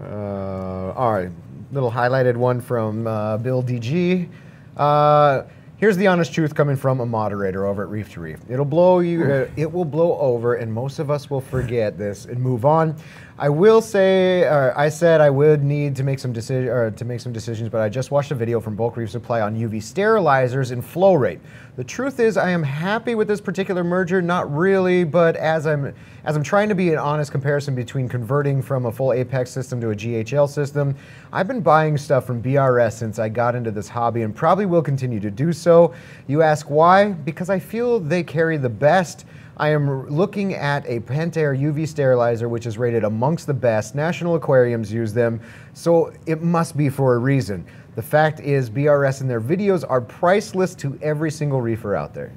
[0.00, 1.30] Uh, all right,
[1.74, 4.28] little highlighted one from uh, Bill DG.
[4.76, 5.42] Uh,
[5.76, 8.38] here's the honest truth coming from a moderator over at Reef to Reef.
[8.48, 9.24] It'll blow you.
[9.24, 12.96] Uh, it will blow over, and most of us will forget this and move on.
[13.36, 17.18] I will say, I said I would need to make some decision or to make
[17.18, 20.70] some decisions, but I just watched a video from Bulk Reef Supply on UV sterilizers
[20.70, 21.40] and flow rate.
[21.74, 24.22] The truth is, I am happy with this particular merger.
[24.22, 25.92] Not really, but as I'm
[26.22, 29.80] as I'm trying to be an honest comparison between converting from a full Apex system
[29.80, 30.94] to a GHL system,
[31.32, 34.80] I've been buying stuff from BRS since I got into this hobby and probably will
[34.80, 35.92] continue to do so.
[36.28, 37.10] You ask why?
[37.10, 39.26] Because I feel they carry the best.
[39.56, 43.94] I am looking at a Pentair UV sterilizer, which is rated amongst the best.
[43.94, 45.40] National aquariums use them,
[45.74, 47.64] so it must be for a reason.
[47.94, 52.32] The fact is, BRS and their videos are priceless to every single reefer out there.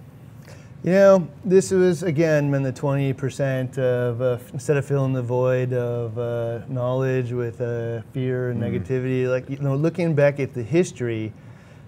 [0.84, 5.24] You know, this was again when the twenty percent of uh, instead of filling the
[5.24, 10.54] void of uh, knowledge with uh, fear and negativity, like you know, looking back at
[10.54, 11.34] the history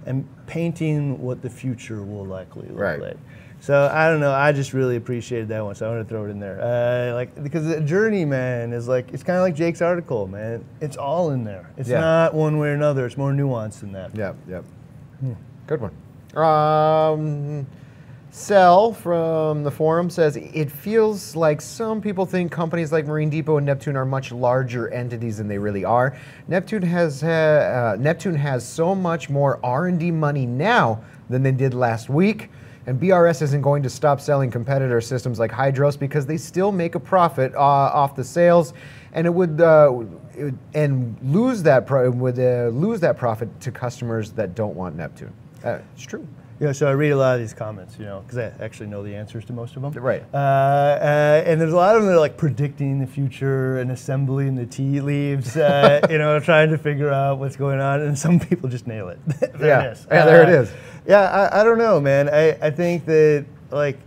[0.07, 2.99] and painting what the future will likely look Right.
[2.99, 3.17] like.
[3.61, 4.31] So I don't know.
[4.31, 6.59] I just really appreciated that one, so I want to throw it in there.
[6.61, 10.63] Uh, like because the journey, man, is like it's kind of like Jake's article, man.
[10.79, 11.69] It's all in there.
[11.77, 11.99] It's Yeah.
[11.99, 13.05] not one way or another.
[13.05, 14.15] It's more nuanced than that.
[14.15, 14.63] Yep, yep.
[15.67, 15.91] Good one.
[16.41, 17.67] Um,
[18.31, 23.57] Cell from the forum says it feels like some people think companies like Marine Depot
[23.57, 26.15] and Neptune are much larger entities than they really are.
[26.47, 31.73] Neptune has ha- uh, Neptune has so much more R&D money now than they did
[31.73, 32.49] last week.
[32.85, 36.95] And BRS isn't going to stop selling competitor systems like Hydros because they still make
[36.95, 38.73] a profit uh, off the sales,
[39.13, 40.03] and it would, uh,
[40.37, 44.75] it would and lose that pro- would uh, lose that profit to customers that don't
[44.75, 45.33] want Neptune.
[45.63, 46.27] Uh, it's true.
[46.59, 49.01] Yeah, so I read a lot of these comments, you know, because I actually know
[49.01, 49.93] the answers to most of them.
[49.93, 50.23] Right.
[50.33, 53.91] Uh, uh, and there's a lot of them that are like predicting the future and
[53.91, 58.01] assembling the tea leaves, uh, you know, trying to figure out what's going on.
[58.01, 59.19] And some people just nail it.
[59.27, 59.83] there Yeah.
[59.83, 60.07] it is.
[60.11, 60.71] Yeah, there it Uh, is.
[61.07, 62.27] Yeah, I, I don't know, man.
[62.29, 63.97] I, I think that, like,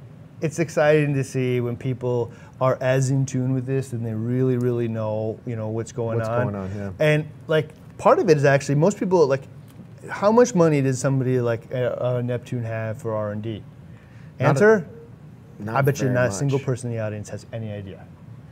[0.43, 4.59] it's exciting to see when people are as in tune with this and they really,
[4.59, 6.43] really know, you know, what's going What's on.
[6.43, 6.91] going on, yeah.
[7.01, 9.43] And, like, part of it is actually most people, like,
[10.13, 13.63] how much money does somebody like uh, uh, Neptune have for R and D?
[14.39, 14.89] Not a- Answer:
[15.59, 18.05] Not I bet you not a single person in the audience has any idea,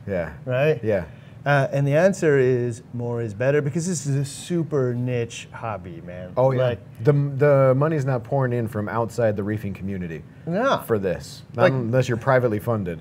[0.07, 0.33] Yeah.
[0.45, 0.83] right?
[0.83, 1.05] Yeah.
[1.43, 5.99] Uh, and the answer is more is better because this is a super niche hobby,
[6.05, 6.33] man.
[6.37, 6.61] Oh yeah.
[6.61, 10.83] Like, the the money's not pouring in from outside the reefing community no.
[10.85, 12.99] for this, not Like- unless you're privately funded.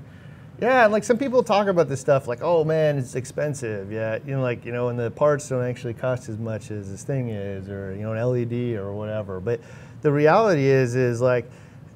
[0.61, 3.91] Yeah, and like some people talk about this stuff like, oh man, it's expensive.
[3.91, 6.91] Yeah, you know, like you know, and the parts don't actually cost as much as
[6.91, 9.41] this thing is, or you know, an LED or whatever.
[9.41, 9.61] But
[10.03, 11.51] the reality is, is like,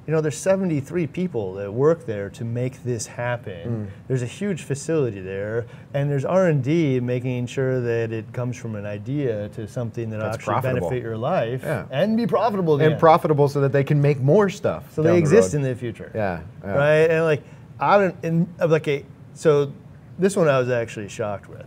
[0.07, 3.87] you know, there's 73 people that work there to make this happen.
[3.87, 4.07] Mm.
[4.07, 8.85] There's a huge facility there, and there's R&D making sure that it comes from an
[8.85, 10.89] idea to something that actually profitable.
[10.89, 11.85] benefit your life Yeah.
[11.89, 12.75] and be profitable.
[12.75, 12.99] And end.
[12.99, 14.93] profitable so that they can make more stuff.
[14.93, 15.63] So they the exist road.
[15.63, 16.11] in the future.
[16.13, 16.41] Yeah.
[16.63, 16.71] yeah.
[16.71, 17.09] Right?
[17.09, 17.41] And like
[17.79, 19.71] I don't in of like a so
[20.17, 21.65] this one I was actually shocked with.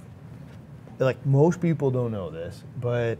[0.98, 3.18] Like most people don't know this, but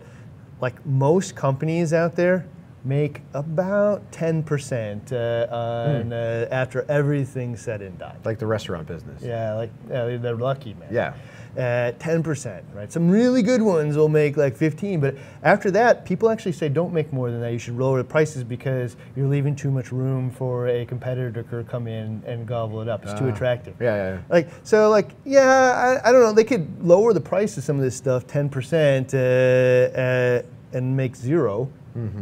[0.61, 2.46] like most companies out there
[2.85, 8.16] make about 10% uh, on, uh, after everything's said and done.
[8.24, 9.22] Like the restaurant business.
[9.22, 10.88] Yeah, like yeah, they're lucky, man.
[10.90, 11.14] Yeah.
[11.57, 12.93] Uh, 10%, right?
[12.93, 16.93] Some really good ones will make like 15, but after that, people actually say don't
[16.93, 17.53] make more than that.
[17.53, 21.65] You should lower the prices because you're leaving too much room for a competitor to
[21.65, 23.03] come in and gobble it up.
[23.03, 23.33] It's too Ah.
[23.33, 23.75] attractive.
[23.81, 24.21] Yeah, yeah, yeah.
[24.29, 26.33] Like so, like yeah, I, I don't know.
[26.33, 30.42] They could lower the price of some of this stuff 10% uh, uh,
[30.77, 31.71] and make zero,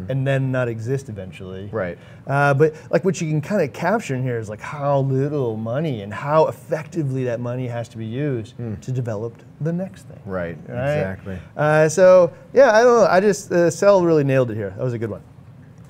[0.09, 1.69] and then not exist eventually.
[1.73, 1.99] Right.
[2.27, 5.57] Uh, but like what you can kind of capture in here is like how little
[5.57, 10.21] money and how effectively that money has to be used to develop the next thing.
[10.25, 10.97] Right, Right?
[10.97, 11.39] exactly.
[11.57, 13.07] Uh, so yeah, I don't know.
[13.07, 14.71] I just uh, Cell really nailed it here.
[14.77, 15.23] That was a good one.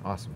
[0.05, 0.33] Awesome.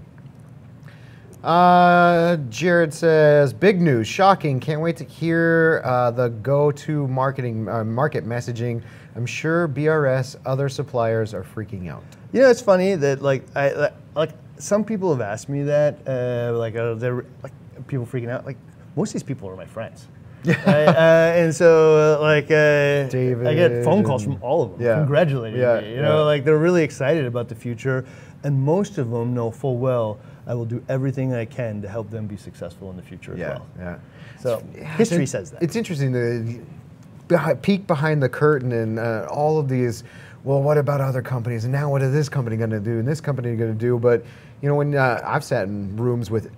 [1.42, 4.60] Uh, Jared says, "Big news, shocking!
[4.60, 8.82] Can't wait to hear uh, the go-to marketing uh, market messaging.
[9.16, 13.90] I'm sure BRS other suppliers are freaking out." You know, it's funny that like I
[14.14, 17.52] like, some people have asked me that, uh, like uh, they're like
[17.86, 18.44] people freaking out.
[18.46, 18.56] Like
[18.96, 20.06] most of these people are my friends.
[20.44, 20.64] Right?
[20.66, 24.94] uh, and so, uh, like, uh, I get phone calls from all of them Yeah.
[24.94, 25.90] congratulating Yeah, me.
[25.96, 26.22] You know, yeah.
[26.24, 28.06] like they're really excited about the future,
[28.42, 32.10] and most of them know full well I will do everything I can to help
[32.10, 33.66] them be successful in the future Yeah, as well.
[33.78, 33.98] yeah.
[34.40, 35.62] So Yeah, history says that.
[35.62, 40.04] It's interesting to peek behind the curtain and uh, all of these.
[40.42, 41.64] Well, what about other companies?
[41.64, 42.98] And now, what is this company going to do?
[42.98, 43.98] And this company going to do?
[43.98, 44.24] But
[44.62, 46.50] you know, when uh, I've sat in rooms with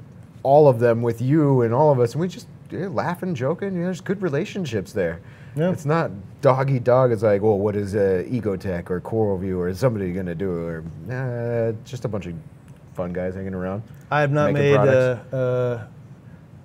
[0.43, 3.75] all of them, with you and all of us, and we just yeah, laughing, joking.
[3.75, 5.21] You know, there's good relationships there.
[5.57, 5.71] Yeah.
[5.71, 6.11] It's not
[6.41, 7.13] dog eat dog.
[7.13, 10.51] It's like, well, what is uh, Ecotech or CoralVue or somebody going to do?
[10.51, 12.35] Or uh, just a bunch of
[12.95, 13.83] fun guys hanging around.
[14.11, 15.87] I have not made a, uh,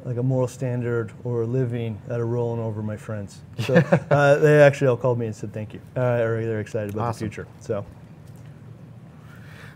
[0.07, 3.41] like a moral standard or a living out of rolling over my friends.
[3.59, 5.81] So uh, they actually all called me and said thank you.
[5.97, 7.27] Uh, or they're excited about Awesome.
[7.27, 7.47] the future.
[7.59, 7.85] So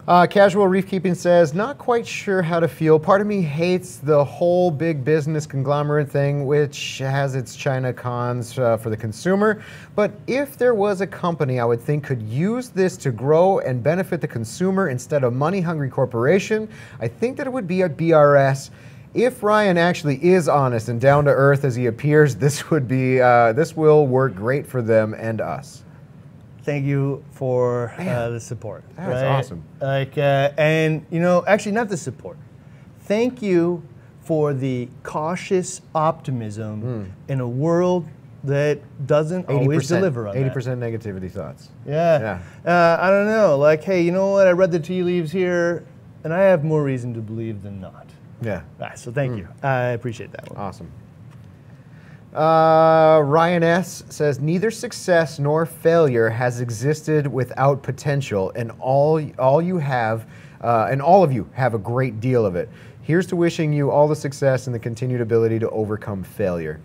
[0.07, 2.97] Uh, Casual Reef Keeping says, not quite sure how to feel.
[2.97, 8.57] Part of me hates the whole big business conglomerate thing, which has its China cons
[8.57, 9.61] uh, for the consumer.
[9.95, 13.84] But if there was a company I would think could use this to grow and
[13.84, 16.67] benefit the consumer instead of money hungry corporation,
[16.99, 18.71] I think that it would be a BRS.
[19.14, 23.20] If Ryan actually is honest and down to earth as he appears, this would be
[23.22, 25.84] uh, this will work great for them and us.
[26.64, 28.84] thank you for uh, the support.
[28.95, 29.64] That's awesome.
[29.82, 32.38] Like, uh, and you know, actually, not the support.
[33.01, 33.84] Thank you
[34.22, 38.07] for the cautious optimism in a world
[38.43, 40.53] that doesn't always deliver on that.
[40.53, 41.70] 80% negativity thoughts.
[41.86, 42.39] Yeah.
[42.66, 43.57] Uh, I don't know.
[43.57, 44.47] Like, hey, you know what?
[44.47, 45.86] I read the tea leaves here,
[46.24, 48.01] and I have more reason to believe than not.
[48.42, 48.64] Yeah.
[48.80, 49.48] Ah, so thank you.
[49.62, 50.60] I appreciate that one.
[50.60, 50.92] Awesome.
[52.34, 59.62] Uh, Ryan S says neither success nor failure has existed without potential, and all all
[59.62, 60.26] you have,
[60.62, 62.70] uh, and all of you have a great deal of it.
[63.02, 66.80] Here's to wishing you all the success and the continued ability to overcome failure.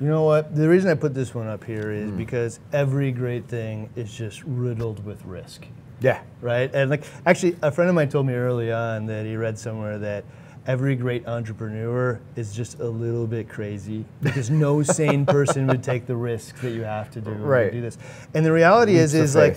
[0.00, 0.54] You know what?
[0.54, 4.42] The reason I put this one up here is because every great thing is just
[4.44, 5.66] riddled with risk.
[6.00, 6.20] Yeah.
[6.40, 6.72] right?
[6.74, 9.98] And like, actually, a friend of mine told me early on that he read somewhere
[9.98, 10.24] that
[10.66, 16.06] every great entrepreneur is just a little bit crazy because no sane person would take
[16.06, 17.64] the risk that you have to do Right.
[17.64, 17.98] to do this.
[18.34, 19.56] And the reality is, is like.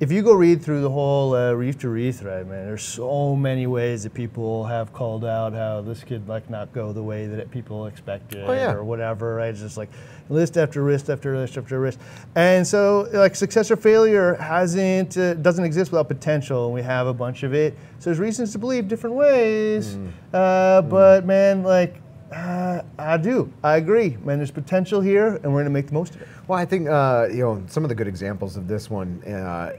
[0.00, 3.36] If you go read through the whole uh, reef to reef thread, man, there's so
[3.36, 7.28] many ways that people have called out how this could like not go the way
[7.28, 8.72] that it, people expected Oh, yeah.
[8.72, 9.50] or whatever, right?
[9.50, 9.88] It's just like
[10.30, 11.98] list after list after list after list,
[12.34, 17.06] and so like success or failure hasn't uh, doesn't exist without potential, and we have
[17.06, 17.76] a bunch of it.
[17.98, 20.08] So there's reasons to believe different ways, Mm.
[20.32, 22.00] uh, but man, like.
[22.32, 23.52] Uh, I do.
[23.62, 24.38] I agree, man.
[24.38, 26.28] There's potential here, and we're gonna make the most of it.
[26.48, 29.74] Well, I think uh, you know some of the good examples of this one uh,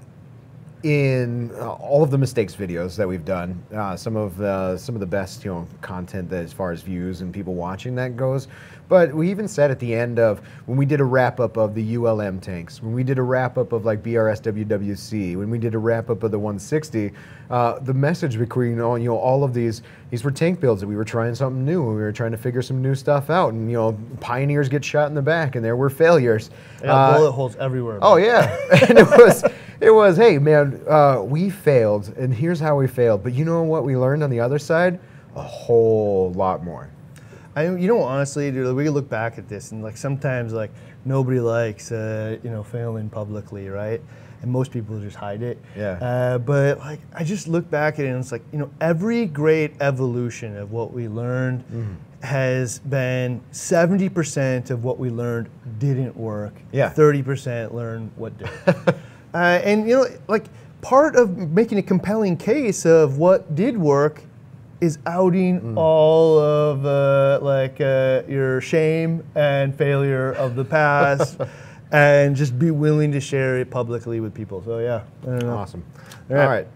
[0.83, 3.61] in uh, all of the mistakes videos that we've done.
[3.73, 6.81] Uh, some of the some of the best you know content that as far as
[6.81, 8.47] views and people watching that goes.
[8.87, 11.73] But we even said at the end of when we did a wrap up of
[11.73, 15.57] the ULM tanks, when we did a wrap up of like BRS WWC, when we
[15.57, 17.11] did a wrap up of the 160,
[17.49, 19.81] uh, the message between all you know all of these
[20.11, 22.37] these were tank builds that we were trying something new and we were trying to
[22.37, 25.65] figure some new stuff out and you know pioneers get shot in the back and
[25.65, 26.49] there were failures.
[26.81, 27.99] Got Uh, bullet holes everywhere.
[28.01, 28.55] Oh yeah,
[28.87, 29.43] and it was
[29.81, 33.23] it was hey man, uh, we failed, and here's how we failed.
[33.23, 34.99] But you know what we learned on the other side?
[35.35, 36.89] A whole lot more.
[37.55, 40.71] I, you know, honestly, dude, we look back at this and like sometimes like
[41.05, 44.01] nobody likes uh, you know failing publicly, right?
[44.41, 45.57] And most people just hide it.
[45.75, 45.91] Yeah.
[46.01, 49.25] Uh, but like I just look back at it and it's like you know every
[49.25, 51.93] great evolution of what we learned Mm-hmm.
[52.25, 55.47] has been seventy percent of what we learned
[55.79, 56.53] didn't work.
[56.73, 56.89] Yeah.
[56.89, 58.49] Thirty percent learned what did.
[59.33, 60.45] uh, and you know, like
[60.81, 64.21] part of making a compelling case of what did work
[64.81, 65.77] is outing Mm.
[65.77, 71.37] all of uh, like uh, your shame and failure of the past,
[71.91, 74.61] and just be willing to share it publicly with people.
[74.63, 75.55] So yeah, I don't know.
[75.55, 75.83] Awesome.
[76.29, 76.47] All All right.
[76.65, 76.67] right.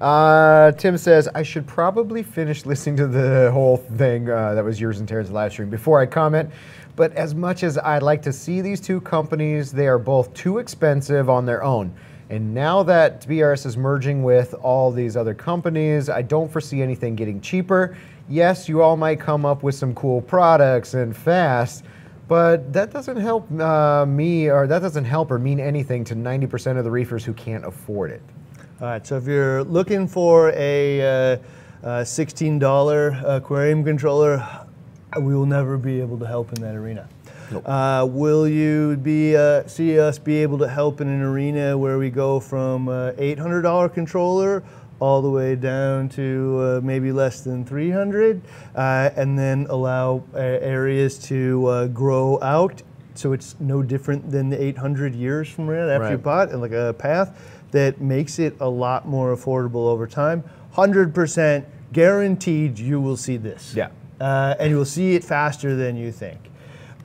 [0.00, 4.80] Uh, Tim says I should probably finish listening to the whole thing uh, that was
[4.80, 6.50] yours and Tara's live stream before I comment.
[6.96, 10.58] But as much as I'd like to see these two companies, they are both too
[10.58, 11.94] expensive on their own.
[12.32, 17.14] And now that BRS is merging with all these other companies, I don't foresee anything
[17.14, 17.94] getting cheaper.
[18.26, 21.84] Yes, you all might come up with some cool products and fast,
[22.28, 26.78] but that doesn't help uh, me, or that doesn't help or mean anything to 90%
[26.78, 28.22] of the reefers who can't afford it.
[28.80, 31.36] All right, so if you're looking for a uh,
[31.84, 34.66] uh, $16 aquarium controller,
[35.20, 37.06] we will never be able to help in that arena.
[37.52, 37.62] Nope.
[37.68, 41.98] Uh, will you be uh, see us be able to help in an arena where
[41.98, 44.62] we go from uh, $800 controller
[45.00, 48.40] all the way down to uh, maybe less than 300
[48.76, 52.82] uh, and then allow uh, areas to uh, grow out
[53.14, 56.22] so it's no different than the 800 years from now after you Right.
[56.22, 57.36] bought and like a path
[57.72, 60.44] that makes it a lot more affordable over time
[60.74, 63.88] 100% guaranteed you will see this Yeah.
[64.20, 66.38] uh, and you will see it faster than you think.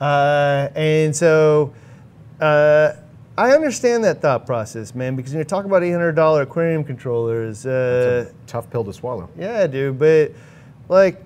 [0.00, 1.72] Uh, and so
[2.40, 2.92] uh,
[3.36, 8.24] I understand that thought process, man, because when you talk about $800 aquarium controllers, uh,
[8.26, 9.28] It's a tough pill to swallow.
[9.38, 10.32] yeah, dude, but
[10.88, 11.22] like,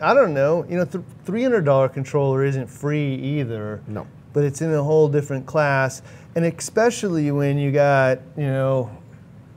[0.00, 3.80] I don't know, you know, th- $300 controller isn't free either.
[3.86, 4.06] No.
[4.32, 6.02] But it's in a whole different class,
[6.34, 8.90] and especially when you got, you know,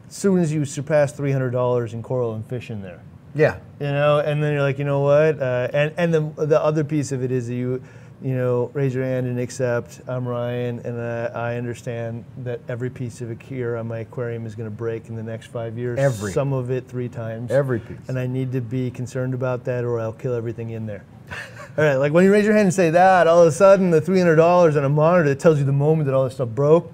[0.08, 3.00] as soon as you surpass $300 in coral and fish in there
[3.34, 3.58] Yeah.
[3.80, 6.84] you know and then you're like you know what uh, and and the the other
[6.84, 7.82] piece of it is that you
[8.22, 12.90] you know raise your hand and accept i'm ryan and uh, i understand that every
[12.90, 16.00] piece of gear on my aquarium is going to break in the next five years
[16.00, 16.32] Every.
[16.32, 17.98] some of it three times Every piece.
[18.08, 21.04] and i need to be concerned about that or i'll kill everything in there
[21.78, 23.90] all right like when you raise your hand and say that all of a sudden
[23.92, 26.92] the $300 on a monitor that tells you the moment that all this stuff broke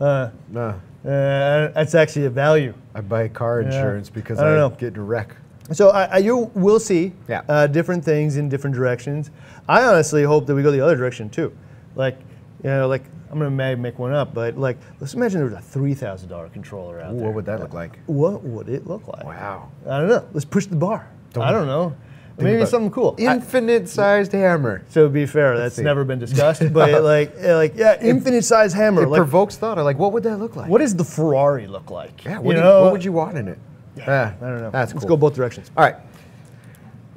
[0.00, 0.68] uh, Nah.
[0.68, 0.74] uh,
[1.04, 4.70] that's actually a value I buy car insurance because I don't I, know.
[4.70, 5.36] get in a wreck.
[5.72, 7.42] So I, I, you will see Yeah.
[7.48, 9.30] uh, different things in different directions.
[9.68, 11.52] I honestly hope that we go the other direction too.
[11.94, 12.18] Like,
[12.64, 15.54] you know, like I'm gonna ma- make one up, but like, let's imagine there was
[15.58, 17.26] a three thousand dollar controller out Ooh, there.
[17.26, 17.98] what would that look like?
[18.06, 19.24] What would it look like?
[19.24, 19.68] Wow.
[19.86, 20.26] I don't know.
[20.32, 21.06] Let's push the bar.
[21.34, 21.94] Don't- I don't know.
[22.40, 23.16] Maybe something cool.
[23.18, 24.84] Infinite sized hammer.
[24.90, 25.82] so to be fair, that's see.
[25.82, 26.62] never been discussed.
[26.72, 29.02] But like, like yeah, infinite sized hammer.
[29.02, 29.76] It Like, provokes thought.
[29.78, 30.70] Like, what would that look like?
[30.70, 32.24] what does the Ferrari look like?
[32.24, 32.84] Yeah, what, do you- know?
[32.84, 33.58] what would you want in it?
[34.06, 34.70] Yeah, I don't know.
[34.70, 35.16] That's Let's cool.
[35.16, 35.70] go both directions.
[35.76, 35.96] All right.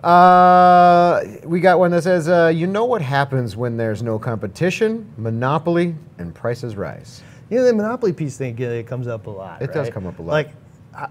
[0.04, 5.12] Uh, we got one that says, uh, you know what happens when there's no competition,
[5.18, 7.22] monopoly, and prices rise.
[7.50, 9.62] You know, the monopoly piece thing it comes up a lot.
[9.62, 10.32] It does come up a lot.
[10.32, 10.52] Like,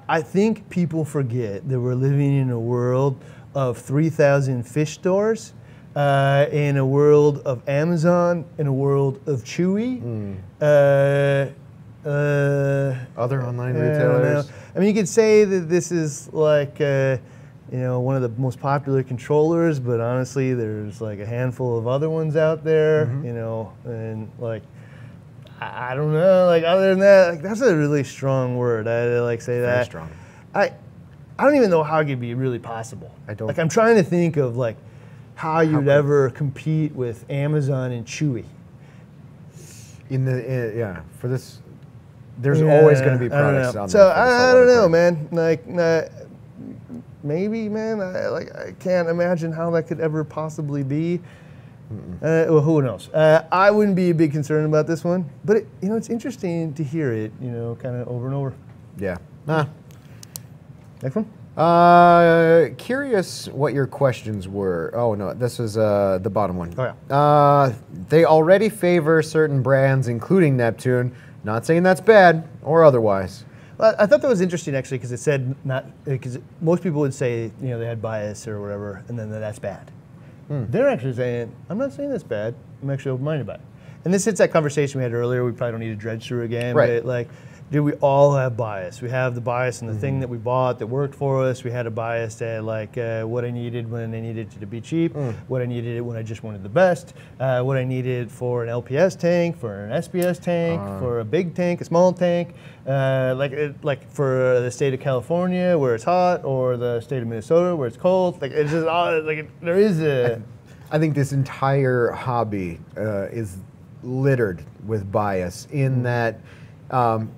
[0.08, 3.16] I- think people forget that we're living in a world
[3.54, 5.52] of 3,000 fish stores,
[5.96, 10.00] uh, in a world of Amazon, in a world of Chewy.
[10.00, 10.34] Hmm.
[12.04, 14.50] Uh, uh, Other online I retailers.
[14.74, 17.18] I mean, you could say that this is like, uh,
[17.70, 21.86] you know, one of the most popular controllers, but honestly, there's like a handful of
[21.86, 23.26] other ones out there, Mm-hmm.
[23.26, 24.62] you know, and like,
[25.60, 28.88] I, I don't know, like other than that, like that's a really strong word.
[28.88, 29.72] I like say that.
[29.74, 30.10] Very strong.
[30.54, 30.72] I,
[31.38, 33.14] I don't even know how it could be really possible.
[33.28, 34.76] I don't- Like I'm trying to think of like
[35.34, 38.44] how you'd could- ever compete with Amazon and Chewy.
[40.08, 41.60] In the in, yeah, for this,
[42.40, 43.82] there's always going to be Yeah, I don't products know.
[43.82, 44.14] on So there.
[44.14, 45.28] for I, I don't know, man.
[45.30, 46.02] Like, nah,
[47.22, 48.00] maybe, man.
[48.00, 51.20] I like I can't imagine how that could ever possibly be.
[52.22, 53.08] Uh, well, who knows?
[53.08, 56.08] Uh, I wouldn't be a big concern about this one, but it, you know, it's
[56.08, 57.32] interesting to hear it.
[57.40, 58.54] You know, kind of over and over.
[58.96, 59.16] Yeah.
[59.48, 59.68] Ah.
[61.02, 61.26] Next one.
[61.56, 64.92] Uh, curious what your questions were.
[64.94, 66.72] Oh no, this is uh, the bottom one.
[66.78, 67.14] Oh, yeah.
[67.16, 67.72] Uh,
[68.08, 71.12] they already favor certain brands, including Neptune.
[71.44, 73.44] Not saying that's bad or otherwise.
[73.78, 77.14] Well, I thought that was interesting actually because it said not because most people would
[77.14, 79.90] say you know they had bias or whatever, and then that's bad.
[80.48, 80.64] Hmm.
[80.68, 82.54] They're actually saying I'm not saying that's bad.
[82.82, 83.66] I'm actually open-minded about it.
[84.04, 85.44] And this hits that conversation we had earlier.
[85.44, 86.74] We probably don't need to dredge through again.
[86.74, 87.02] Right.
[87.02, 87.28] But like,
[87.70, 89.00] do we all have bias?
[89.00, 90.00] We have the bias in the Mm-hmm.
[90.00, 91.62] thing that we bought that worked for us.
[91.62, 94.66] We had a bias at like uh, what I needed when I needed it to
[94.66, 95.34] be cheap, Mm.
[95.46, 98.64] what I needed it when I just wanted the best, uh, what I needed for
[98.64, 100.98] an LPS tank, for an SPS tank, Uh.
[100.98, 102.54] for a big tank, a small tank,
[102.88, 107.22] uh, like it, like for the state of California where it's hot, or the state
[107.22, 108.42] of Minnesota where it's cold.
[108.42, 110.42] Like it's just all like it, there is a
[110.90, 113.58] I think this entire hobby uh, is
[114.02, 116.40] littered with bias in that
[116.90, 117.30] um,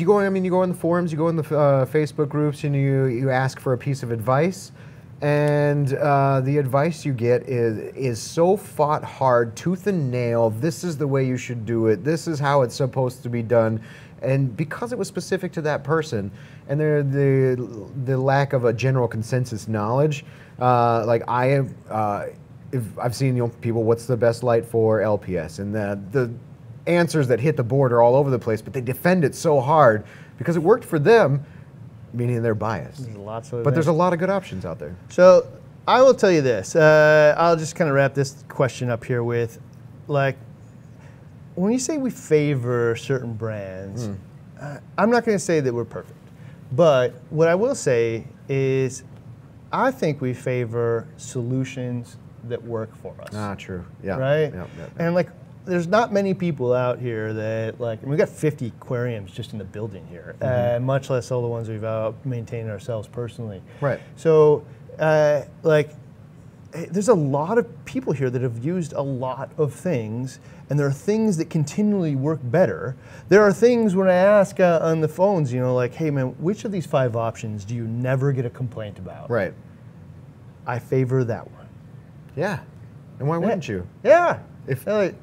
[0.00, 0.18] you go.
[0.18, 2.74] I mean, you go in the forums, you go in the uh, Facebook groups, and
[2.74, 4.72] you you ask for a piece of advice,
[5.20, 10.50] and uh, the advice you get is is so fought hard, tooth and nail.
[10.50, 12.04] This is the way you should do it.
[12.04, 13.80] This is how it's supposed to be done.
[14.22, 16.30] And because it was specific to that person,
[16.68, 20.24] and there the the lack of a general consensus knowledge,
[20.60, 22.26] uh, like I am, uh,
[23.00, 26.32] I've seen you know people, what's the best light for LPS, and the the
[26.86, 29.60] answers that hit the board are all over the place, but they defend it so
[29.60, 30.04] hard
[30.38, 31.44] because it worked for them,
[32.12, 33.04] meaning they're biased.
[33.04, 34.96] There's lots of But there's a lot of good options out there.
[35.08, 35.46] So
[35.86, 36.74] I will tell you this.
[36.74, 39.60] Uh, I'll just kind of wrap this question up here with,
[40.08, 40.36] like,
[41.54, 44.08] when you say we favor certain brands,
[44.60, 46.18] uh, I'm not going to say that we're perfect,
[46.72, 49.04] but what I will say is,
[49.72, 53.34] I think we favor solutions that work for us.
[53.34, 53.84] Ah, true.
[54.02, 54.16] Yeah.
[54.16, 54.52] Right?
[54.52, 54.86] Yeah, yeah.
[54.98, 55.28] And like,
[55.64, 59.52] there's not many people out here that like, I mean, we got 50 aquariums just
[59.52, 63.62] in the building here, uh, much less all the ones we've uh, maintained ourselves personally.
[63.80, 64.00] Right.
[64.16, 64.64] So,
[64.98, 65.90] uh, like,
[66.74, 70.78] eh, there's a lot of people here that have used a lot of things, and
[70.78, 72.96] there are things that continually work better.
[73.28, 76.28] There are things when I ask uh, on the phones, you know, like, hey man,
[76.40, 79.30] which of these five options do you never get a complaint about?
[79.30, 79.54] Right.
[80.66, 81.68] I favor that one.
[82.36, 82.60] Yeah.
[83.18, 83.86] And why wouldn't you?
[84.02, 84.40] Yeah.
[84.66, 85.14] If- like,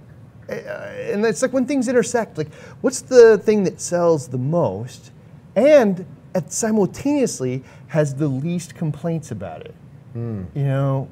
[0.50, 5.12] and it's like when things intersect, like what's the thing that sells the most
[5.56, 9.76] and at simultaneously has the least complaints about it?
[10.16, 11.08] You know,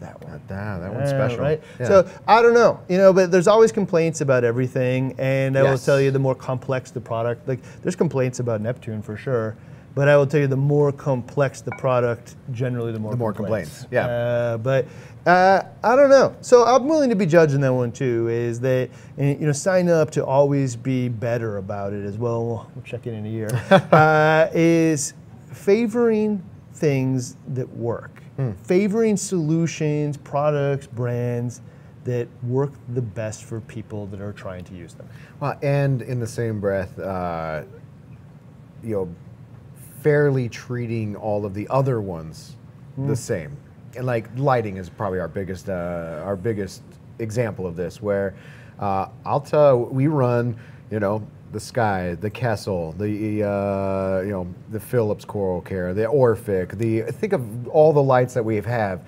[0.00, 0.40] that one.
[0.50, 1.42] Ah, that one's Yeah, special.
[1.42, 1.62] right?
[1.80, 1.86] Yeah.
[1.86, 5.78] So I don't know, you know, but there's always complaints about everything, and I will
[5.78, 9.56] tell you the more complex the product, like there's complaints about Neptune for sure,
[9.94, 13.32] but I will tell you the more complex the product, generally the more The more
[13.32, 13.84] complaints.
[13.84, 14.06] complaints, yeah.
[14.06, 14.84] Uh, but
[15.26, 16.36] uh, I don't know.
[16.40, 18.28] So I'm willing to be judged that one too.
[18.28, 22.70] Is that you know sign up to always be better about it as well.
[22.74, 23.48] We'll, check in in a year.
[23.92, 25.14] uh, is
[25.52, 26.42] favoring
[26.74, 28.52] things that work, Hmm.
[28.52, 31.60] favoring solutions, products, brands
[32.04, 35.08] that work the best for people that are trying to use them.
[35.40, 37.62] Well, and in the same breath, uh,
[38.84, 39.14] you know,
[40.02, 42.54] fairly treating all of the other ones
[42.96, 43.56] the same.
[43.96, 46.82] And like lighting is probably our biggest, uh, our biggest
[47.18, 48.02] example of this.
[48.02, 48.34] Where
[48.78, 49.08] uh,
[49.44, 50.56] tell, we run,
[50.90, 56.04] you know, the Sky, the Kessil, the uh, you know, the Philips Coral Care, the
[56.04, 56.76] Orphek.
[56.78, 59.02] The think of all the lights that we have.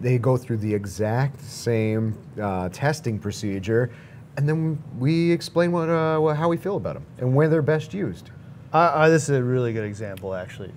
[0.00, 3.90] They go through the exact same uh, testing procedure,
[4.36, 7.94] and then we explain what, uh, how we feel about them and where they're best
[7.94, 8.30] used.
[8.72, 10.72] I, I, this is a really good example, actually.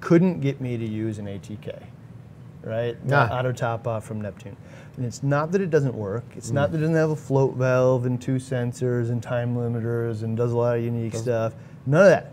[0.00, 1.82] Couldn't get me to use an ATK,
[2.62, 3.02] right?
[3.04, 3.26] Nah.
[3.26, 4.56] Auto top off from Neptune.
[4.96, 6.24] And it's not that it doesn't work.
[6.36, 10.22] It's not that it doesn't have a float valve and two sensors and time limiters
[10.22, 11.54] and does a lot of unique stuff.
[11.86, 12.32] None of that.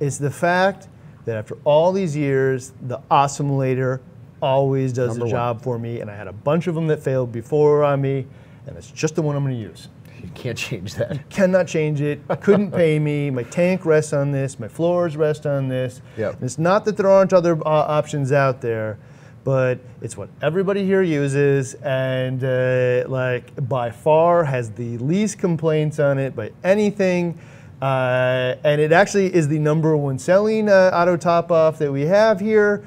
[0.00, 0.88] It's the fact
[1.26, 4.00] that after all these years, the Osmolator
[4.40, 5.30] always does Number the one.
[5.30, 6.00] job for me.
[6.00, 8.26] And I had a bunch of them that failed before on me,
[8.66, 9.88] and it's just the one I'm going to use
[10.20, 11.28] You can't change that.
[11.30, 12.20] cannot change it.
[12.40, 13.30] Couldn't pay me.
[13.30, 14.58] My tank rests on this.
[14.58, 16.02] My floors rest on this.
[16.16, 16.34] Yep.
[16.34, 18.98] And It's not that there aren't other uh, options out there,
[19.44, 25.98] but it's what everybody here uses, and uh, like by far has the least complaints
[25.98, 27.38] on it by anything.
[27.80, 32.02] Uh, and it actually is the number one selling uh, auto top off that we
[32.02, 32.86] have here,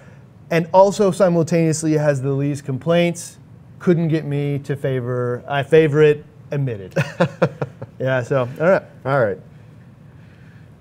[0.50, 3.38] and also simultaneously has the least complaints.
[3.80, 5.44] Couldn't get me to favor.
[5.48, 6.24] I favor it.
[6.52, 6.94] Admitted.
[8.00, 8.22] yeah.
[8.24, 8.84] So all right.
[9.04, 9.38] All right.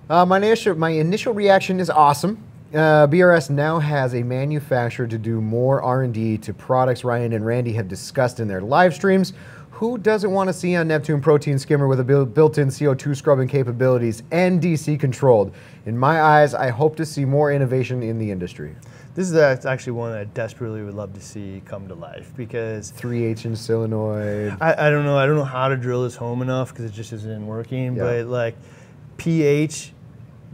[0.08, 2.38] Uh, my initial my initial reaction is awesome.
[2.74, 7.72] Uh, BRS now has a manufacturer to do more R&D to products Ryan and Randy
[7.74, 9.32] have discussed in their live streams.
[9.70, 14.24] Who doesn't want to see a Neptune protein skimmer with a built-in CO2 scrubbing capabilities
[14.32, 15.54] and DC controlled?
[15.86, 18.74] In my eyes, I hope to see more innovation in the industry.
[19.14, 22.90] This is actually one that I desperately would love to see come to life because
[22.92, 24.56] 3H inch solenoid.
[24.60, 26.92] I, I don't know I don't know how to drill this home enough because it
[26.92, 27.94] just isn't working.
[27.94, 28.02] Yeah.
[28.02, 28.56] But like
[29.16, 29.92] pH,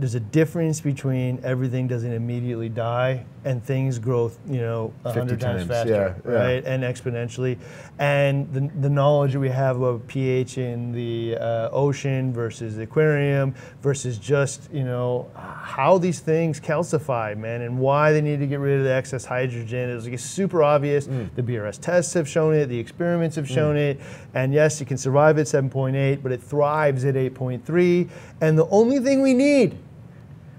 [0.01, 5.61] there's a difference between everything doesn't immediately die and things grow, you know, 100 times,
[5.61, 6.39] times, faster, yeah, yeah.
[6.39, 6.65] right?
[6.65, 7.59] And exponentially.
[7.99, 12.85] And the, the knowledge that we have about pH in the uh, ocean versus the
[12.85, 18.47] aquarium versus just, you know, how these things calcify, man, and why they need to
[18.47, 19.91] get rid of the excess hydrogen.
[19.91, 21.07] is like it's super obvious.
[21.09, 21.35] Mm.
[21.35, 24.01] The BRS tests have shown it, the experiments have shown it,
[24.33, 28.09] and yes, you can survive at 7.8, but it thrives at 8.3.
[28.41, 29.77] And the only thing we need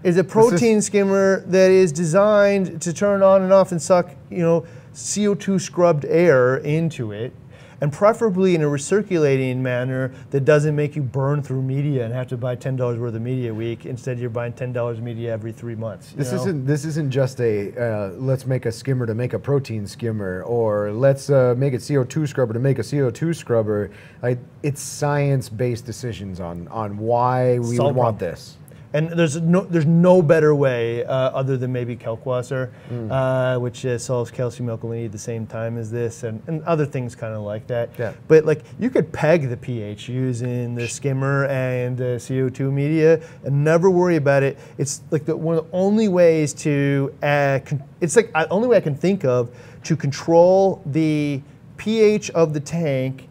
[0.03, 4.39] is a protein skimmer that is designed to turn on and off and suck, you
[4.39, 7.33] know, CO2 scrubbed air into it,
[7.79, 12.27] and preferably in a recirculating manner that doesn't make you burn through media and have
[12.27, 13.85] to buy ten dollars worth of media a week.
[13.85, 16.11] Instead, you're buying ten dollars media every three months.
[16.11, 16.41] you This know?
[16.41, 20.43] isn't this isn't just a uh, let's make a skimmer to make a protein skimmer
[20.43, 23.89] or let's uh, make a CO2 scrubber to make a CO2 scrubber.
[24.21, 28.57] Like it's science based decisions on on why we Solve would want this.
[28.93, 33.09] And there's no there's no better way uh, other than maybe Kalkwasser, Mm.
[33.09, 36.85] uh, which uh, solves calcium alkalinity at the same time as this, and, and other
[36.85, 37.89] things kind of like that.
[37.97, 38.11] Yeah.
[38.27, 43.63] But like you could peg the pH using the skimmer and the CO2 media, and
[43.63, 44.57] never worry about it.
[44.77, 48.67] It's like the, one of the only ways to uh, con- it's like the only
[48.67, 49.49] way I can think of
[49.85, 51.41] to control the
[51.77, 53.27] pH of the tank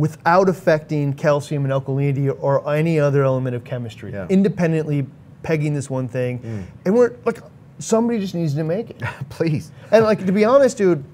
[0.00, 4.12] without affecting calcium and alkalinity or any other element of chemistry.
[4.12, 4.26] Yeah.
[4.30, 5.06] Independently
[5.42, 7.38] pegging this one thing, and we're like
[7.78, 9.00] somebody just needs to make it.
[9.28, 9.70] Please.
[9.92, 11.04] And like to be honest, dude,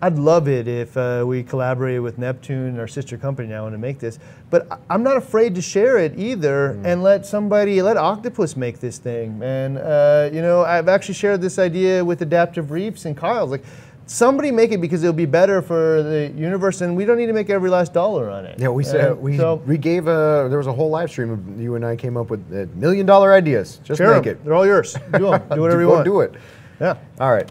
[0.00, 3.78] I'd love it if uh, we collaborated with Neptune, our sister company now, and to
[3.78, 4.18] make this.
[4.48, 6.84] But I- I'm not afraid to share it either, Mm.
[6.84, 9.40] and let somebody, let Octopus make this thing.
[9.42, 13.50] And uh, you know, I've actually shared this idea with Adaptive Reefs and Kyle's.
[13.50, 13.64] Like,
[14.08, 17.32] somebody make it because it'll be better for the universe, and we don't need to
[17.32, 18.58] make every last dollar on it.
[18.58, 21.60] Yeah, we said we so we gave a there was a whole live stream of
[21.60, 23.80] you and I came up with uh, million dollar ideas.
[23.84, 24.32] Just make 'em.
[24.32, 24.44] it.
[24.44, 24.94] They're all yours.
[25.16, 25.42] Do 'em.
[25.54, 26.04] Do whatever you want.
[26.04, 26.34] Do it.
[26.80, 26.96] Yeah.
[27.20, 27.48] All right.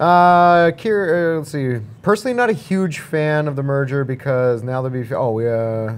[0.00, 1.78] Uh, Kier, uh, let's see.
[2.02, 5.14] Personally, not a huge fan of the merger because now they'll be.
[5.14, 5.48] Oh, we.
[5.48, 5.94] Uh,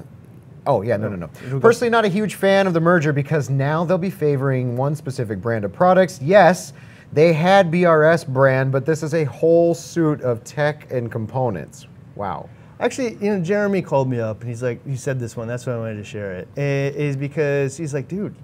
[0.67, 1.17] oh, yeah, no, no,
[1.49, 1.61] no.
[1.61, 5.41] Personally, not a huge fan of the merger because now they'll be favoring one specific
[5.41, 6.21] brand of products.
[6.21, 6.73] Yes,
[7.15, 11.87] they had BRS brand, but this is a whole suit of tech and components.
[12.17, 12.49] Wow.
[12.81, 15.47] Actually, you know, Jeremy called me up and he's like, he said this one.
[15.49, 16.49] That's why I wanted to share it.
[16.57, 18.35] eh, because he's like, dude,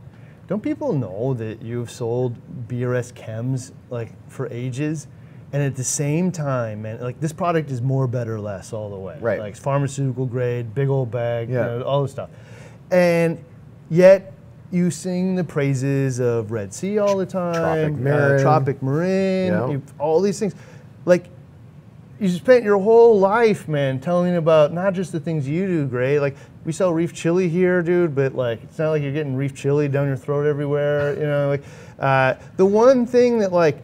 [0.47, 2.37] don't people know that you've sold
[2.69, 5.07] BRS chems like for ages,
[5.53, 8.97] and at the same time, man, like this product is more, better, less all the
[8.97, 9.17] way.
[9.21, 9.39] Right.
[9.41, 11.73] Like it's pharmaceutical grade, big old bag, Yeah.
[11.73, 12.31] you know, all this stuff,
[12.91, 13.43] and
[13.91, 14.33] yet.
[14.73, 19.71] You sing the praises of Red Sea all the time, Tropic uh, Tropic Marin, Yeah.
[19.71, 20.55] you- all these things.
[21.05, 21.27] Like,
[22.21, 26.21] you spent your whole life, man, telling about not just the things you do great.
[26.21, 29.55] Like we sell reef chili here, dude, but like it's not like you're getting reef
[29.55, 31.15] chili down your throat everywhere.
[31.15, 31.63] You know, like
[31.99, 33.79] uh, the one thing that like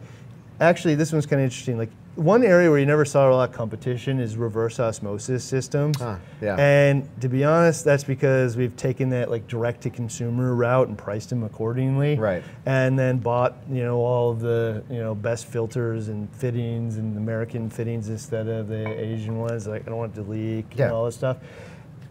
[0.61, 1.79] actually this one's kind of interesting.
[1.79, 5.97] Like one area where you never saw a lot of competition is reverse osmosis systems.
[6.01, 6.55] Ah, yeah.
[6.57, 10.97] And to be honest, that's because we've taken that like direct to consumer route and
[10.97, 12.43] priced them accordingly Right.
[12.65, 17.15] and then bought you know all of the you know best filters and fittings and
[17.17, 19.67] American fittings instead of the Asian ones.
[19.67, 20.85] Like I don't want it to leak Yeah.
[20.85, 21.37] and all this stuff.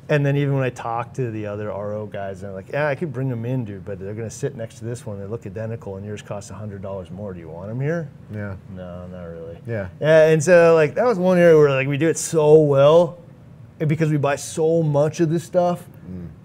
[0.08, 2.94] And then even when I talk to the other RO guys, they're like, "Yeah, I
[2.94, 5.18] could bring them in, dude, but they're gonna sit next to this one.
[5.18, 7.34] They look identical, and yours costs hundred dollars more.
[7.34, 8.08] Do you want them here?
[8.32, 8.54] Yeah.
[8.76, 9.58] No, not really.
[9.66, 9.88] Yeah.
[10.00, 13.18] Yeah, and so like that was one area where like we do it so well,
[13.80, 15.84] and because we buy so much of this stuff,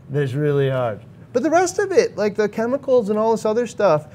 [0.09, 0.99] that it's really hard.
[1.31, 4.07] But the rest of it, like the chemicals and all this other stuff,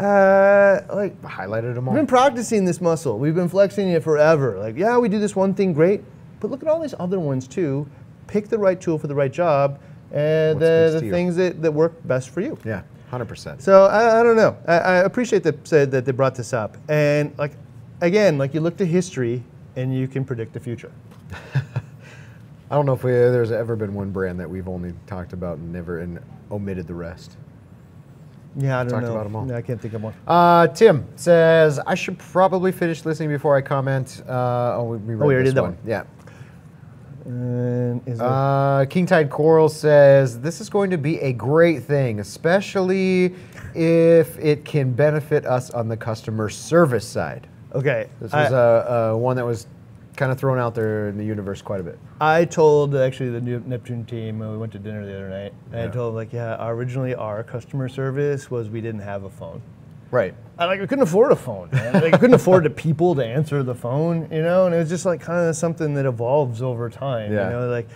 [0.00, 1.94] uh, like Highlighted them all.
[1.94, 3.18] we've been practicing this muscle.
[3.18, 4.58] We've been flexing it forever.
[4.58, 6.02] Like yeah, we do this one thing great,
[6.40, 7.86] but look at all these other ones too.
[8.26, 9.80] Pick the right tool for the right job,
[10.12, 12.58] and the, things that, that work best for you.
[12.64, 13.62] Yeah, hundred percent.
[13.62, 14.56] So I, I don't know.
[14.66, 17.52] I, I appreciate that said that they brought this up, and like
[18.00, 19.42] again, like you look to history
[19.76, 20.92] and you can predict the future.
[22.70, 25.58] I don't know if we, there's ever been one brand that we've only talked about
[25.58, 26.18] and never and
[26.50, 27.36] omitted the rest.
[28.56, 29.12] Yeah, I don't Talked know.
[29.12, 29.44] about 'em all.
[29.44, 30.14] No, I can't think of one.
[30.26, 34.22] Uh, Tim says I should probably finish listening before I comment.
[34.28, 35.70] Uh, oh, we, we read we already did that one.
[35.72, 35.80] one.
[35.84, 36.04] Yeah.
[37.24, 41.82] And is there- Uh, King Tide Coral says this is going to be a great
[41.82, 43.34] thing, especially
[43.74, 47.46] if it can benefit us on the customer service side.
[47.74, 49.66] okay, This was a, a one that was
[50.16, 51.98] kind of thrown out there in the universe quite a bit.
[52.20, 55.52] I told actually the new Neptune team uh, we went to dinner the other night.
[55.72, 59.30] And I told them like, yeah, originally our customer service was we didn't have a
[59.30, 59.60] phone.
[60.10, 60.34] Right.
[60.58, 61.68] I, like we couldn't afford a phone.
[61.72, 61.94] Man.
[61.94, 64.66] Like, we couldn't afford the people to answer the phone, you know.
[64.66, 67.32] And it was just like kind of something that evolves over time.
[67.32, 67.46] Yeah.
[67.46, 67.88] You know, like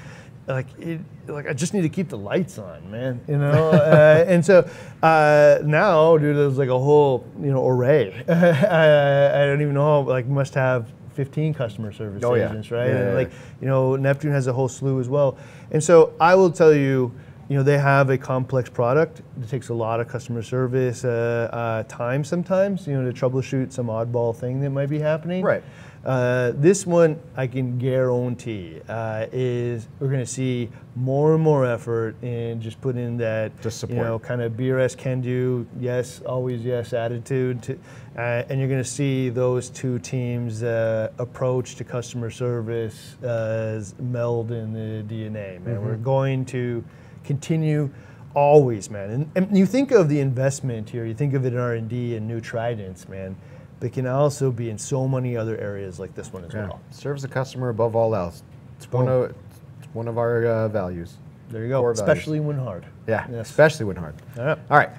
[0.49, 3.21] like it, like I just need to keep the lights on, man.
[3.29, 3.71] You know.
[3.71, 4.69] uh, and so
[5.03, 8.25] uh, now, dude, there's like a whole you know array.
[8.29, 8.33] I,
[9.43, 10.01] I don't even know.
[10.01, 12.49] Like must have 15 customer service Oh, yeah.
[12.49, 12.89] agents, right?
[12.89, 13.31] Yeah, and like
[13.61, 15.37] you know, Neptune has a whole slew as well.
[15.71, 17.13] And so I will tell you,
[17.49, 19.23] you know, they have a complex product.
[19.41, 23.73] It takes a lot of customer service uh, uh, time sometimes, you know, to troubleshoot
[23.73, 25.43] some oddball thing that might be happening.
[25.43, 25.63] Right.
[26.05, 31.67] Uh, this one, I can guarantee, uh, is we're going to see more and more
[31.67, 36.21] effort in just putting in that, Just you know, kind of BRS can do, yes,
[36.21, 37.63] always yes attitude.
[37.65, 37.79] To,
[38.17, 43.83] uh, and you're going to see those two teams' uh, approach to customer service uh,
[43.99, 45.61] meld in the DNA.
[45.65, 46.85] Man, we're going to
[47.29, 47.91] continue
[48.35, 49.11] always, man.
[49.11, 51.05] And, and you think of the investment here.
[51.05, 53.37] You think of it in R and D and new tridents, man.
[53.81, 56.63] But can also be in so many other areas like this one as Yeah.
[56.65, 56.81] well.
[56.91, 58.43] Serves the customer above all else.
[58.77, 59.31] It's one of
[59.79, 61.15] it's one of our uh, values.
[61.51, 61.81] There you go.
[61.81, 62.01] Core values.
[62.01, 62.87] Especially when hard.
[63.07, 63.49] Yeah, Yes.
[63.51, 64.15] especially when hard.
[64.37, 64.59] All right.
[64.71, 64.91] All right.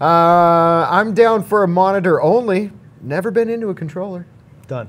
[0.00, 2.70] Uh, I'm down for a monitor only.
[3.02, 4.26] Never been into a controller.
[4.66, 4.88] Done.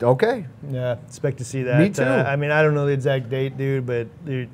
[0.00, 0.46] Okay.
[0.70, 1.80] Yeah, expect to see that.
[1.80, 2.02] Me too.
[2.02, 4.48] Uh, I mean, I don't know the exact date, dude, but dude,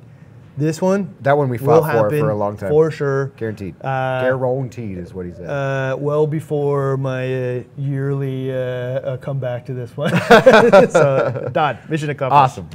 [0.58, 2.70] this one That one we fought for for a long time.
[2.70, 3.26] for sure.
[3.36, 3.74] Guaranteed.
[3.80, 5.46] Uh, Guaranteed is what he said.
[5.46, 10.10] Uh, well before my uh, yearly uh, uh, come back to this one.
[10.90, 11.78] so done.
[11.88, 12.58] Mission accomplished.
[12.58, 12.68] Awesome.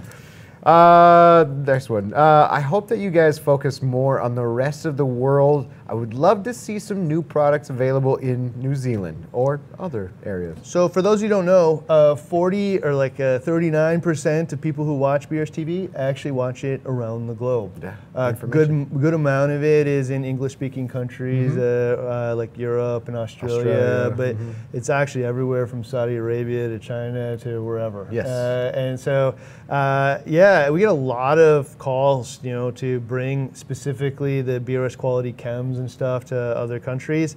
[0.64, 2.14] Uh, next one.
[2.14, 5.70] Uh, I hope that you guys focus more on the rest of the world.
[5.94, 10.58] I would love to see some new products available in New Zealand or other areas.
[10.64, 14.96] So for those who don't know, uh, 40 or like uh, 39% of people who
[14.96, 17.72] watch BRS TV actually watch it around the globe.
[17.84, 23.08] Yeah, Uh, good good amount of it is in English-speaking countries uh, uh, like Europe
[23.08, 24.36] and Australia, Australia, but
[24.74, 28.08] it's actually everywhere from Saudi Arabia to China to wherever.
[28.12, 28.26] Yes.
[28.26, 29.36] Uh, and so,
[29.70, 34.98] uh, yeah, we get a lot of calls, you know, to bring specifically the BRS
[34.98, 37.36] quality chems and stuff to other countries.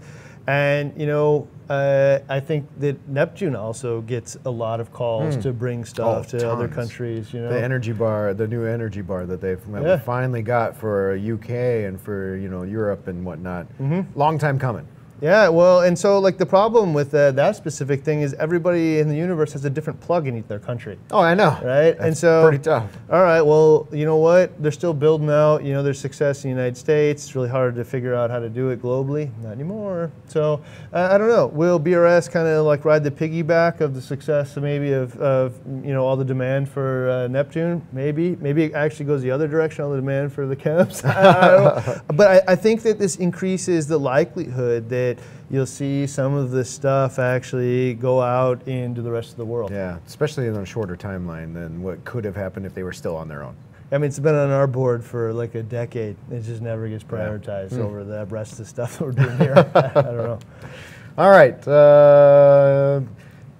[0.48, 5.52] And, you know, uh, I think that Neptune also gets a lot of calls to
[5.52, 7.48] bring stuff Oh, to other countries, you know.
[7.48, 9.98] The energy bar, the new energy bar that they've Yeah.
[9.98, 11.50] finally got for UK
[11.86, 13.66] and for you know Europe and whatnot.
[13.80, 14.16] Mm-hmm.
[14.16, 14.86] Long time coming.
[15.20, 19.08] Yeah, well, and so like the problem with uh, that specific thing is everybody in
[19.08, 20.98] the universe has a different plug in each their country.
[21.10, 21.50] Oh, I know.
[21.62, 22.96] Right, That's and so pretty tough.
[23.10, 24.62] All right, well, you know what?
[24.62, 25.64] They're still building out.
[25.64, 27.24] You know, their success in the United States.
[27.24, 29.30] It's really hard to figure out how to do it globally.
[29.42, 30.10] Not anymore.
[30.28, 30.62] So
[30.92, 31.46] uh, I don't know.
[31.46, 35.92] Will BRS kind of like ride the piggyback of the success, maybe of, of you
[35.94, 37.86] know all the demand for uh, Neptune?
[37.92, 38.36] Maybe.
[38.36, 39.84] Maybe it actually goes the other direction.
[39.84, 41.04] All the demand for the chems.
[41.06, 42.00] I, I.
[42.16, 45.05] But I, I think that this increases the likelihood that
[45.50, 49.70] you'll see some of this stuff actually go out into the rest of the world.
[49.70, 53.16] Yeah, especially in a shorter timeline than what could have happened if they were still
[53.16, 53.56] on their own.
[53.92, 56.16] I mean, it's been on our board for like a decade.
[56.30, 59.54] It just never gets prioritized over the rest of the stuff that we're doing here.
[59.74, 60.38] I don't know.
[61.18, 61.66] All right.
[61.66, 63.00] Uh,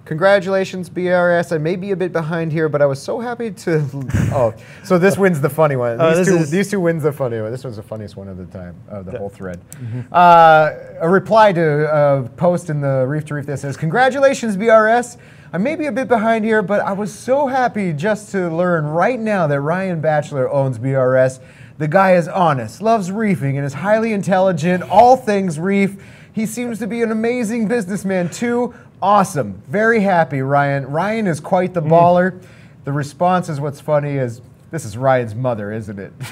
[0.06, 1.52] congratulations, BRS.
[1.52, 3.84] I may be a bit behind here, but I was so happy to.
[4.36, 4.54] Oh,
[4.84, 6.00] so this wins the funny one.
[6.06, 7.50] Oh, these, two, is- these two wins the funny one.
[7.50, 9.60] This was the funniest one of the time of the whole thread.
[9.72, 10.00] Mm-hmm.
[10.12, 15.18] Uh, a reply to a post in the Reef to Reef that says, "Congratulations, BRS."
[15.52, 18.84] I may be a bit behind here, but I was so happy just to learn
[18.84, 21.40] right now that Ryan Batcheller owns BRS.
[21.78, 26.02] The guy is honest, loves reefing, and is highly intelligent, all things reef.
[26.32, 28.74] He seems to be an amazing businessman too.
[29.06, 29.62] Awesome.
[29.68, 30.86] Very happy, Ryan.
[30.86, 32.32] Ryan is quite the baller.
[32.32, 32.46] Mm.
[32.82, 34.40] The response is what's funny is
[34.70, 36.12] this is Ryan's mother, isn't it?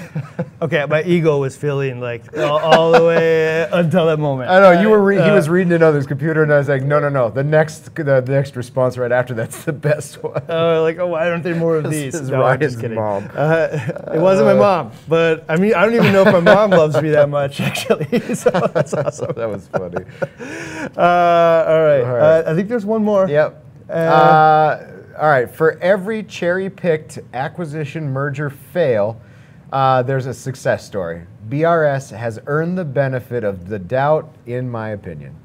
[0.63, 4.49] Okay, my ego was feeling like all, all the way until that moment.
[4.51, 5.03] I know you were.
[5.03, 7.11] Re- he Uh, was reading it on his computer, and I was like, "No, no,
[7.11, 7.29] no.
[7.29, 11.09] The next, the, the next response right after that's the best one." Uh, like, oh,
[11.09, 12.15] why aren't there more of This these?
[12.15, 13.29] is No, Ryan's mom.
[13.37, 13.69] Uh,
[14.15, 17.03] it wasn't my mom, but I mean, I don't even know if my mom loves
[17.03, 18.07] me that much, actually.
[18.35, 19.33] so that's awesome.
[19.37, 20.05] that was funny.
[20.97, 21.01] Uh,
[21.69, 22.01] all right.
[22.01, 22.41] All right.
[22.47, 23.29] Uh, I think there's one more.
[23.29, 23.63] Yep.
[25.19, 25.49] All right.
[25.51, 29.21] For every cherry-picked acquisition merger fail,
[29.73, 31.23] uh, there's a success story.
[31.49, 35.37] BRS has earned the benefit of the doubt, in my opinion.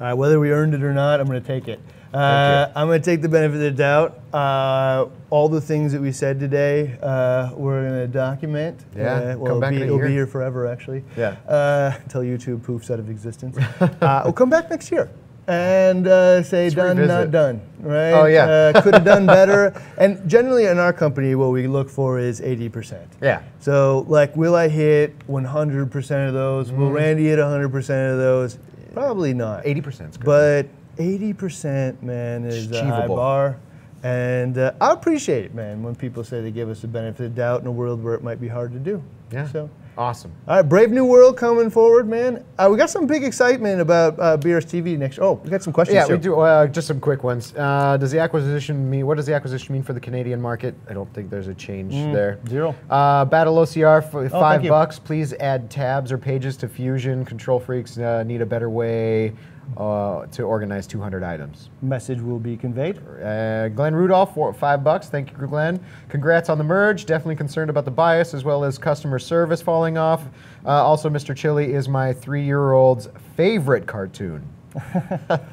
[0.00, 1.80] Uh, whether we earned it or not, I'm going to take it.
[2.14, 4.20] Uh, I'm going to take the benefit of the doubt.
[4.34, 8.84] Uh, all the things that we said today, uh, we're going to document.
[8.96, 11.04] Yeah, Uh, come well, it'll back be, in a it'll be here forever, actually.
[11.16, 11.36] Yeah.
[11.46, 13.56] Uh, until YouTube poofs out of existence.
[13.80, 15.10] uh, we'll come back next year
[15.50, 17.08] and uh, say Let's done, revisit.
[17.08, 17.60] not done.
[17.80, 18.12] Right?
[18.12, 18.44] Oh, yeah.
[18.74, 19.82] Uh, could have done better.
[19.98, 23.06] And generally, in our company, what we look for is 80%.
[23.20, 23.42] Yeah.
[23.58, 26.68] So, like, will I hit 100% of those?
[26.68, 26.80] Mm-hmm.
[26.80, 28.58] Will Randy hit 100% of those?
[28.92, 29.64] Probably not.
[29.64, 30.24] 80% is good.
[30.24, 33.58] But 80%, man, is It's a high bar.
[34.02, 37.34] And uh, I appreciate it, man, when people say they give us the benefit of
[37.34, 39.02] doubt in a world where it might be hard to do.
[39.30, 39.46] yeah.
[39.48, 39.68] So,
[39.98, 40.32] awesome.
[40.48, 42.44] all right, Brave New World coming forward, man.
[42.58, 45.18] Uh, we got some big excitement about uh, BRS TV next.
[45.18, 45.94] Oh, we got some questions.
[45.96, 46.38] Yeah, we do.
[46.40, 47.54] Uh, just some quick ones.
[47.56, 49.06] Uh, does the acquisition mean?
[49.06, 50.74] What does the acquisition mean for the Canadian market?
[50.88, 52.38] I don't think there's a change there.
[52.48, 52.74] zero.
[52.88, 54.34] Uh, Battle OCR for five Mm.
[54.34, 54.70] Oh, thank you.
[54.70, 54.98] bucks.
[54.98, 57.24] Please add tabs or pages to Fusion.
[57.24, 59.32] Control freaks uh, need a better way
[59.76, 61.70] uh, to organize 200 items.
[61.82, 62.98] Message will be conveyed.
[63.22, 65.08] Uh, Glenn Rudolph, for five bucks.
[65.08, 65.80] Thank you, Glenn.
[66.08, 67.06] Congrats on the merge.
[67.06, 70.22] Definitely concerned about the bias as well as customer service falling off.
[70.64, 71.34] Uh, also, Mr.
[71.36, 74.42] Chili is my three-year-old's favorite cartoon.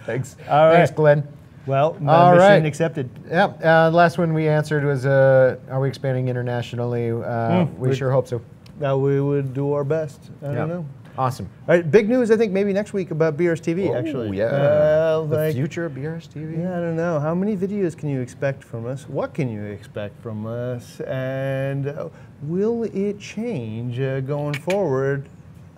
[0.06, 0.36] Thanks.
[0.50, 0.92] All Thanks.
[0.92, 1.28] Glenn.
[1.66, 2.66] Well, All right.
[2.66, 3.10] accepted.
[3.30, 3.46] Yeah.
[3.64, 8.10] Uh, last one we answered was, uh, "Are we expanding internationally?" Uh, we we- sure
[8.12, 8.40] hope so.
[8.80, 10.30] that we would do our best.
[10.42, 10.54] I Yeah.
[10.56, 10.86] don't know.
[11.18, 11.50] Awesome.
[11.68, 12.30] All right, big news.
[12.30, 13.94] I think maybe next week about BRS TV.
[13.96, 14.46] actually, Oh, yeah.
[14.46, 16.60] Uh, the like- future of BRS TV.
[16.62, 17.20] Yeah, I don't know.
[17.20, 19.10] How many videos can you expect from us?
[19.10, 21.00] What can you expect from us?
[21.02, 22.10] And uh,
[22.44, 25.28] will it change uh, going forward?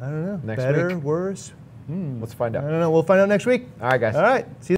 [0.02, 0.42] I don't know.
[0.44, 1.04] Next Better, week.
[1.04, 1.54] worse?
[1.92, 2.66] Let's find out.
[2.66, 2.92] I don't know.
[2.92, 3.66] We'll find out next week.
[3.82, 4.16] All right, guys.
[4.16, 4.46] All right.
[4.46, 4.68] See you.